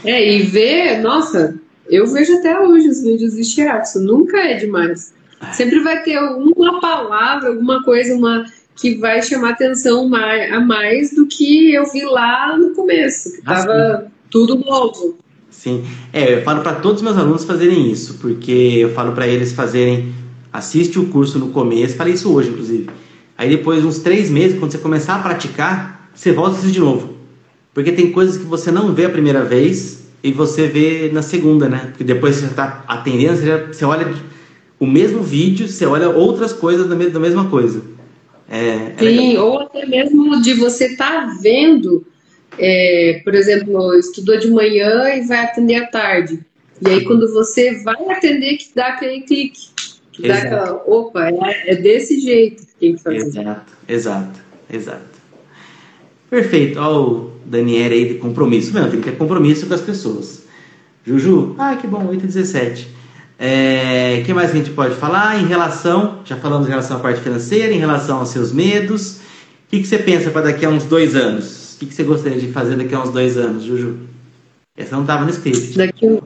[0.03, 5.13] É, e ver, nossa, eu vejo até hoje os vídeos de shiatsu, nunca é demais.
[5.53, 8.45] Sempre vai ter uma palavra, alguma coisa, uma
[8.75, 13.53] que vai chamar atenção a mais do que eu vi lá no começo, que ah,
[13.53, 15.17] tava tudo novo.
[15.49, 19.27] Sim, é, eu falo para todos os meus alunos fazerem isso, porque eu falo para
[19.27, 20.13] eles fazerem,
[20.51, 22.89] assiste o curso no começo, falei isso hoje, inclusive.
[23.37, 26.79] Aí depois, uns três meses, quando você começar a praticar, você volta a assistir de
[26.79, 27.20] novo.
[27.73, 31.69] Porque tem coisas que você não vê a primeira vez e você vê na segunda,
[31.69, 31.87] né?
[31.87, 34.13] Porque depois você está atendendo, você, já, você olha
[34.79, 37.81] o mesmo vídeo, você olha outras coisas da mesma coisa.
[38.49, 42.05] É, é Sim, ou até mesmo de você estar tá vendo
[42.57, 46.39] é, por exemplo, estudou de manhã e vai atender à tarde.
[46.81, 49.69] E aí, quando você vai atender, que dá aquele clique.
[50.11, 53.17] Que dá aquela, opa, é, é, desse jeito que tem que fazer.
[53.17, 54.39] Exato, exato,
[54.71, 55.20] exato.
[56.31, 56.79] Perfeito.
[56.79, 58.73] Olha o Daniel aí de compromisso.
[58.73, 60.43] Não, tem que ter compromisso com as pessoas.
[61.05, 62.87] Juju, ah, que bom, 8 e 17.
[63.37, 67.19] É, que mais a gente pode falar em relação, já falamos em relação à parte
[67.19, 69.17] financeira, em relação aos seus medos.
[69.17, 69.19] O
[69.71, 71.75] que, que você pensa para daqui a uns dois anos?
[71.75, 73.97] O que, que você gostaria de fazer daqui a uns dois anos, Juju?
[74.77, 75.77] Essa não estava no script.
[75.77, 76.21] Daqui um...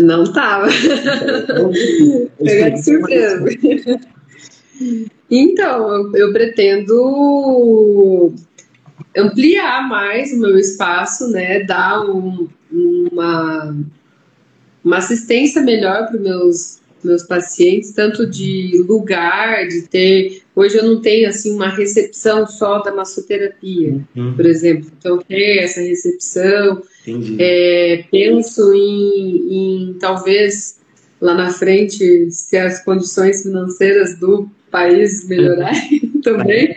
[0.00, 0.66] Não estava.
[2.42, 3.44] Pegar de surpresa.
[5.30, 8.32] Então, eu pretendo
[9.16, 11.64] ampliar mais o meu espaço, né?
[11.64, 13.74] Dar um, uma
[14.86, 20.42] uma assistência melhor para os meus, meus pacientes, tanto de lugar, de ter.
[20.54, 24.34] Hoje eu não tenho assim uma recepção só da massoterapia, uhum.
[24.34, 24.88] por exemplo.
[24.96, 26.82] Então, ter essa recepção.
[27.38, 30.76] É, penso em, em uhum.
[31.20, 36.76] lá na frente, se as condições financeiras do país melhorarem também.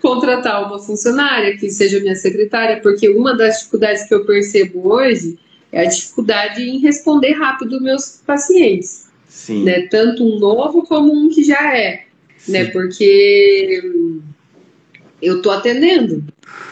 [0.00, 5.38] Contratar uma funcionária que seja minha secretária, porque uma das dificuldades que eu percebo hoje
[5.72, 9.08] é a dificuldade em responder rápido meus pacientes.
[9.28, 9.64] Sim.
[9.64, 9.82] Né?
[9.88, 12.04] Tanto um novo como um que já é.
[12.48, 12.66] Né?
[12.66, 13.82] Porque
[15.20, 16.24] eu tô atendendo.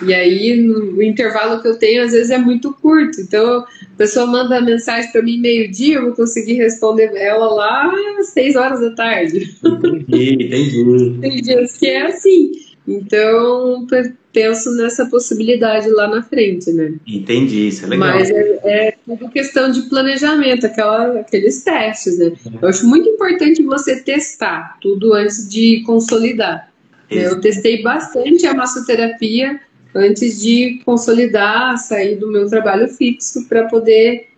[0.03, 3.21] E aí, o intervalo que eu tenho, às vezes, é muito curto.
[3.21, 8.29] Então, a pessoa manda mensagem para mim meio-dia, eu vou conseguir responder ela lá às
[8.29, 9.57] seis horas da tarde.
[9.65, 11.19] Entendi, entendi.
[11.21, 12.53] Tem dias que é assim.
[12.87, 13.87] Então,
[14.33, 16.95] penso nessa possibilidade lá na frente, né?
[17.07, 18.09] Entendi, isso é legal.
[18.09, 22.33] Mas é, é tudo questão de planejamento, aquela, aqueles testes, né?
[22.45, 22.59] Uhum.
[22.63, 26.71] Eu acho muito importante você testar tudo antes de consolidar.
[27.11, 27.27] Né?
[27.27, 29.61] Eu testei bastante a massoterapia
[29.95, 34.29] antes de consolidar, sair do meu trabalho fixo para poder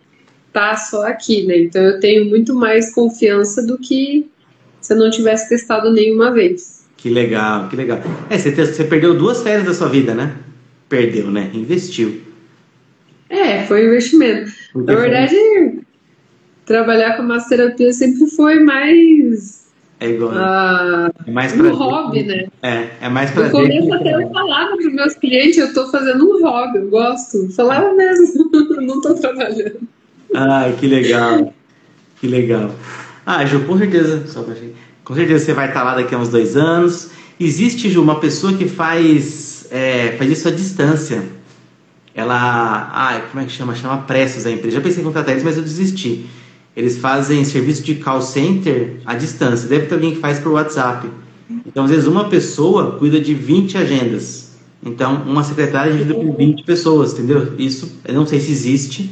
[0.47, 1.57] estar tá só aqui, né?
[1.57, 4.27] Então eu tenho muito mais confiança do que
[4.79, 6.78] se eu não tivesse testado nenhuma vez.
[7.01, 7.99] Que legal, que legal.
[8.29, 10.35] É, você, você perdeu duas férias da sua vida, né?
[10.89, 11.49] Perdeu, né?
[11.53, 12.21] Investiu.
[13.29, 14.51] É, foi um investimento.
[14.73, 15.79] Porque Na verdade, foi...
[16.65, 19.69] trabalhar com massoterapia sempre foi mais.
[20.01, 20.31] É igual.
[20.31, 22.47] Uh, é mais um hobby, né?
[22.61, 23.53] É, é mais prazer.
[23.53, 26.89] No começo até eu falava para os meus clientes, eu estou fazendo um hobby, eu
[26.89, 27.49] gosto.
[27.53, 28.49] Falava mesmo,
[28.81, 29.79] não estou trabalhando.
[30.35, 31.53] Ai, que legal.
[32.19, 32.71] Que legal.
[33.25, 34.88] Ah, Ju, com certeza, só pra gente.
[35.09, 37.09] Com certeza você vai estar lá daqui a uns dois anos.
[37.39, 41.23] Existe, Ju, uma pessoa que faz, é, faz isso à distância.
[42.13, 42.91] Ela.
[42.93, 43.73] Ah, como é que chama?
[43.73, 44.75] Chama Pressos a empresa.
[44.75, 46.27] Já pensei em contratar eles, mas eu desisti.
[46.77, 49.67] Eles fazem serviço de call center à distância.
[49.67, 51.09] Deve ter alguém que faz por WhatsApp.
[51.65, 54.51] Então, às vezes, uma pessoa cuida de 20 agendas.
[54.85, 57.55] Então, uma secretária divide por 20 pessoas, entendeu?
[57.57, 59.09] Isso, eu não sei se existe,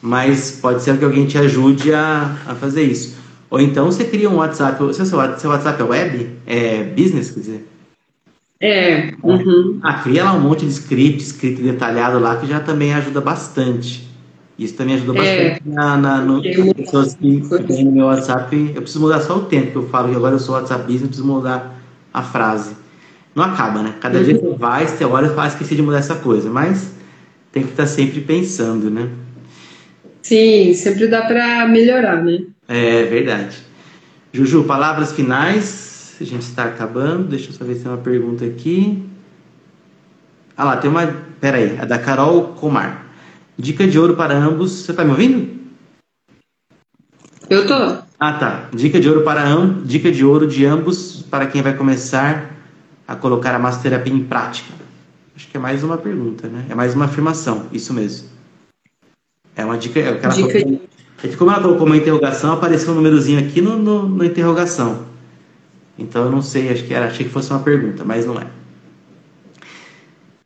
[0.00, 3.25] mas pode ser que alguém te ajude a, a fazer isso.
[3.56, 6.30] Ou então você cria um WhatsApp, seu, seu WhatsApp é web?
[6.46, 7.68] É business, quer dizer?
[8.60, 9.14] É.
[9.22, 9.80] Uhum.
[9.82, 14.06] Ah, cria lá um monte de script, escrito detalhado lá, que já também ajuda bastante.
[14.58, 15.48] Isso também ajuda é.
[15.48, 18.72] bastante na, na, no, nas pessoas que têm no meu WhatsApp.
[18.74, 21.02] Eu preciso mudar só o tempo que eu falo que agora eu sou WhatsApp Business,
[21.02, 21.80] eu preciso mudar
[22.12, 22.76] a frase.
[23.34, 23.94] Não acaba, né?
[24.02, 24.24] Cada uhum.
[24.24, 26.50] dia você vai, você olha e fala, esqueci de mudar essa coisa.
[26.50, 26.92] Mas
[27.52, 29.08] tem que estar sempre pensando, né?
[30.20, 32.40] Sim, sempre dá para melhorar, né?
[32.68, 33.58] É verdade.
[34.32, 36.16] Juju, palavras finais.
[36.20, 37.28] A gente está acabando.
[37.28, 39.02] Deixa eu só ver se tem uma pergunta aqui.
[40.56, 41.06] Ah lá, tem uma.
[41.40, 43.06] Pera aí, a da Carol Comar.
[43.58, 44.72] Dica de ouro para ambos.
[44.72, 45.56] Você está me ouvindo?
[47.48, 47.74] Eu tô.
[48.18, 48.68] Ah, tá.
[48.72, 49.86] Dica de ouro para ambos.
[49.86, 52.50] Dica de ouro de ambos para quem vai começar
[53.06, 54.72] a colocar a massoterapia em prática.
[55.36, 56.64] Acho que é mais uma pergunta, né?
[56.68, 57.66] É mais uma afirmação.
[57.70, 58.28] Isso mesmo.
[59.54, 60.00] É uma dica.
[60.00, 60.80] É aquela dica de...
[61.22, 65.06] É que como ela colocou uma interrogação, apareceu um númerozinho aqui no, no, no interrogação.
[65.98, 68.46] Então eu não sei, acho que era, achei que fosse uma pergunta, mas não é.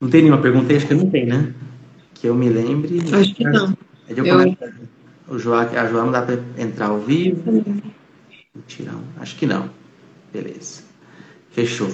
[0.01, 0.77] Não tem nenhuma pergunta aí?
[0.77, 1.53] Acho que não tem, né?
[2.15, 3.01] Que eu me lembre.
[3.13, 3.77] Acho que não.
[4.09, 4.57] É de eu...
[5.29, 7.65] O João, a João não dá para entrar ao vivo.
[8.67, 9.01] Tirão.
[9.21, 9.71] Acho que não.
[10.33, 10.83] Beleza.
[11.53, 11.89] Fechou.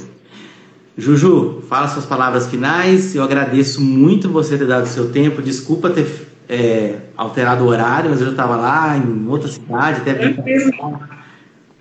[0.96, 3.14] Juju, fala suas palavras finais.
[3.14, 5.42] Eu agradeço muito você ter dado seu tempo.
[5.42, 6.06] Desculpa ter
[6.49, 10.14] é, alterado o horário, mas eu estava lá em outra cidade, até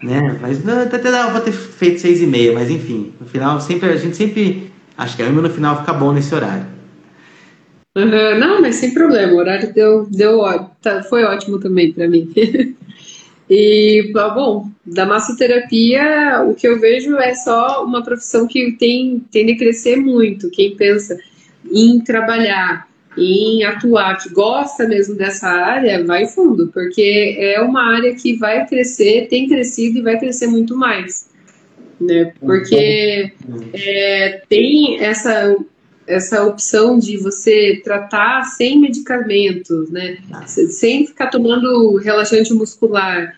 [0.03, 0.37] né?
[0.41, 3.95] Mas até dava para ter feito seis e meia, mas enfim, no final sempre a
[3.95, 6.65] gente sempre acho que a no final fica bom nesse horário.
[7.95, 10.41] Uhum, não, mas sem problema, o horário deu, deu
[10.81, 12.29] tá, foi ótimo também para mim.
[13.49, 19.53] e bom, da massoterapia, o que eu vejo é só uma profissão que tem tende
[19.53, 20.49] a crescer muito.
[20.49, 21.17] Quem pensa
[21.71, 22.85] em trabalhar
[23.17, 28.65] em atuar, que gosta mesmo dessa área, vai fundo, porque é uma área que vai
[28.67, 31.29] crescer, tem crescido e vai crescer muito mais.
[31.99, 32.33] Né?
[32.39, 33.31] Porque
[33.73, 35.55] é, tem essa,
[36.05, 40.17] essa opção de você tratar sem medicamentos, né?
[40.45, 43.37] sem ficar tomando relaxante muscular,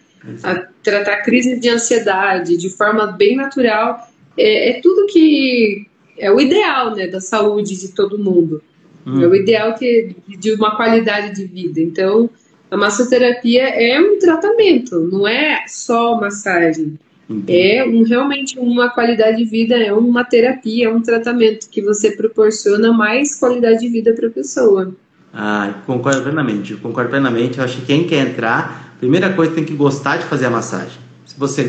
[0.83, 5.85] tratar crise de ansiedade de forma bem natural, é, é tudo que
[6.17, 8.61] é o ideal né, da saúde de todo mundo.
[9.07, 9.23] Hum.
[9.23, 11.79] É o ideal que, de uma qualidade de vida.
[11.79, 12.29] Então,
[12.69, 16.99] a massoterapia é um tratamento, não é só massagem.
[17.47, 22.11] É um, realmente uma qualidade de vida, é uma terapia, é um tratamento que você
[22.11, 24.93] proporciona mais qualidade de vida para a pessoa.
[25.33, 27.57] Ah, concordo plenamente, concordo plenamente.
[27.57, 30.97] Eu acho que quem quer entrar, primeira coisa tem que gostar de fazer a massagem.
[31.25, 31.67] Se você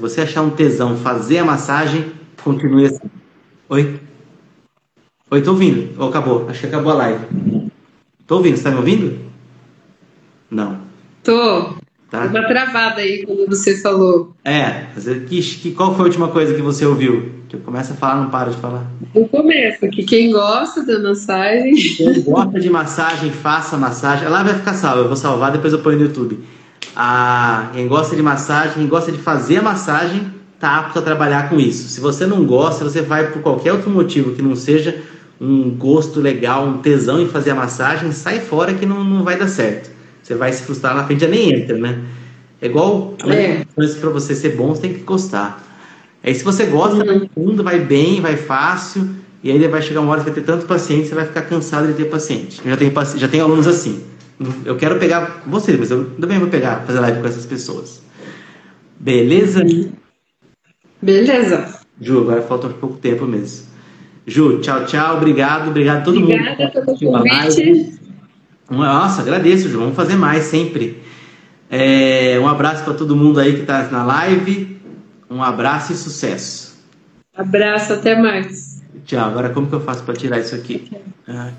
[0.00, 3.10] você achar um tesão fazer a massagem, continue assim.
[3.68, 4.00] Oi?
[5.30, 6.00] Oi, tô ouvindo.
[6.00, 6.48] Ou oh, acabou?
[6.48, 7.70] Acho que acabou a live.
[8.26, 9.18] Tô ouvindo, você tá me ouvindo?
[10.50, 10.80] Não.
[11.22, 11.74] Tô.
[12.10, 12.24] Tá.
[12.24, 14.34] Uma travada aí quando você falou.
[14.44, 14.86] É,
[15.28, 17.30] que, que, qual foi a última coisa que você ouviu?
[17.48, 18.84] Que eu começo a falar, não paro de falar.
[19.14, 21.74] Eu começo, que quem gosta da massagem.
[21.74, 24.26] Quem gosta de massagem, faça massagem.
[24.26, 26.40] Ela vai ficar salva, eu vou salvar, depois eu ponho no YouTube
[26.94, 30.26] a, quem gosta de massagem, quem gosta de fazer a massagem,
[30.58, 31.88] tá apto a trabalhar com isso.
[31.88, 35.02] Se você não gosta, você vai por qualquer outro motivo que não seja
[35.40, 39.38] um gosto legal, um tesão em fazer a massagem, sai fora que não, não vai
[39.38, 39.90] dar certo.
[40.22, 41.98] Você vai se frustrar na frente, já nem entra, né?
[42.60, 43.64] É igual é.
[43.74, 45.66] para você ser bom, você tem que gostar.
[46.22, 47.06] Aí se você gosta, uhum.
[47.06, 49.08] vai fundo, vai bem, vai fácil,
[49.42, 51.86] e aí vai chegar uma hora que vai ter tanto paciente, você vai ficar cansado
[51.86, 52.60] de ter paciente.
[52.62, 54.04] Eu já tenho, já tenho alunos assim.
[54.64, 58.02] Eu quero pegar você, mas eu também vou pegar, fazer live com essas pessoas.
[58.98, 59.62] Beleza?
[61.02, 61.80] Beleza.
[62.00, 63.66] Ju, agora falta pouco tempo mesmo.
[64.26, 65.16] Ju, tchau, tchau.
[65.18, 66.52] Obrigado, obrigado a todo Obrigada mundo.
[66.52, 68.00] Obrigada pelo convite.
[68.70, 69.78] Nossa, agradeço, Ju.
[69.78, 71.02] Vamos fazer mais sempre.
[71.68, 74.80] É, um abraço para todo mundo aí que está na live.
[75.30, 76.78] Um abraço e sucesso.
[77.34, 78.82] Abraço, até mais.
[79.04, 79.28] Tchau.
[79.28, 80.90] Agora como que eu faço para tirar isso aqui?
[81.28, 81.50] Ah.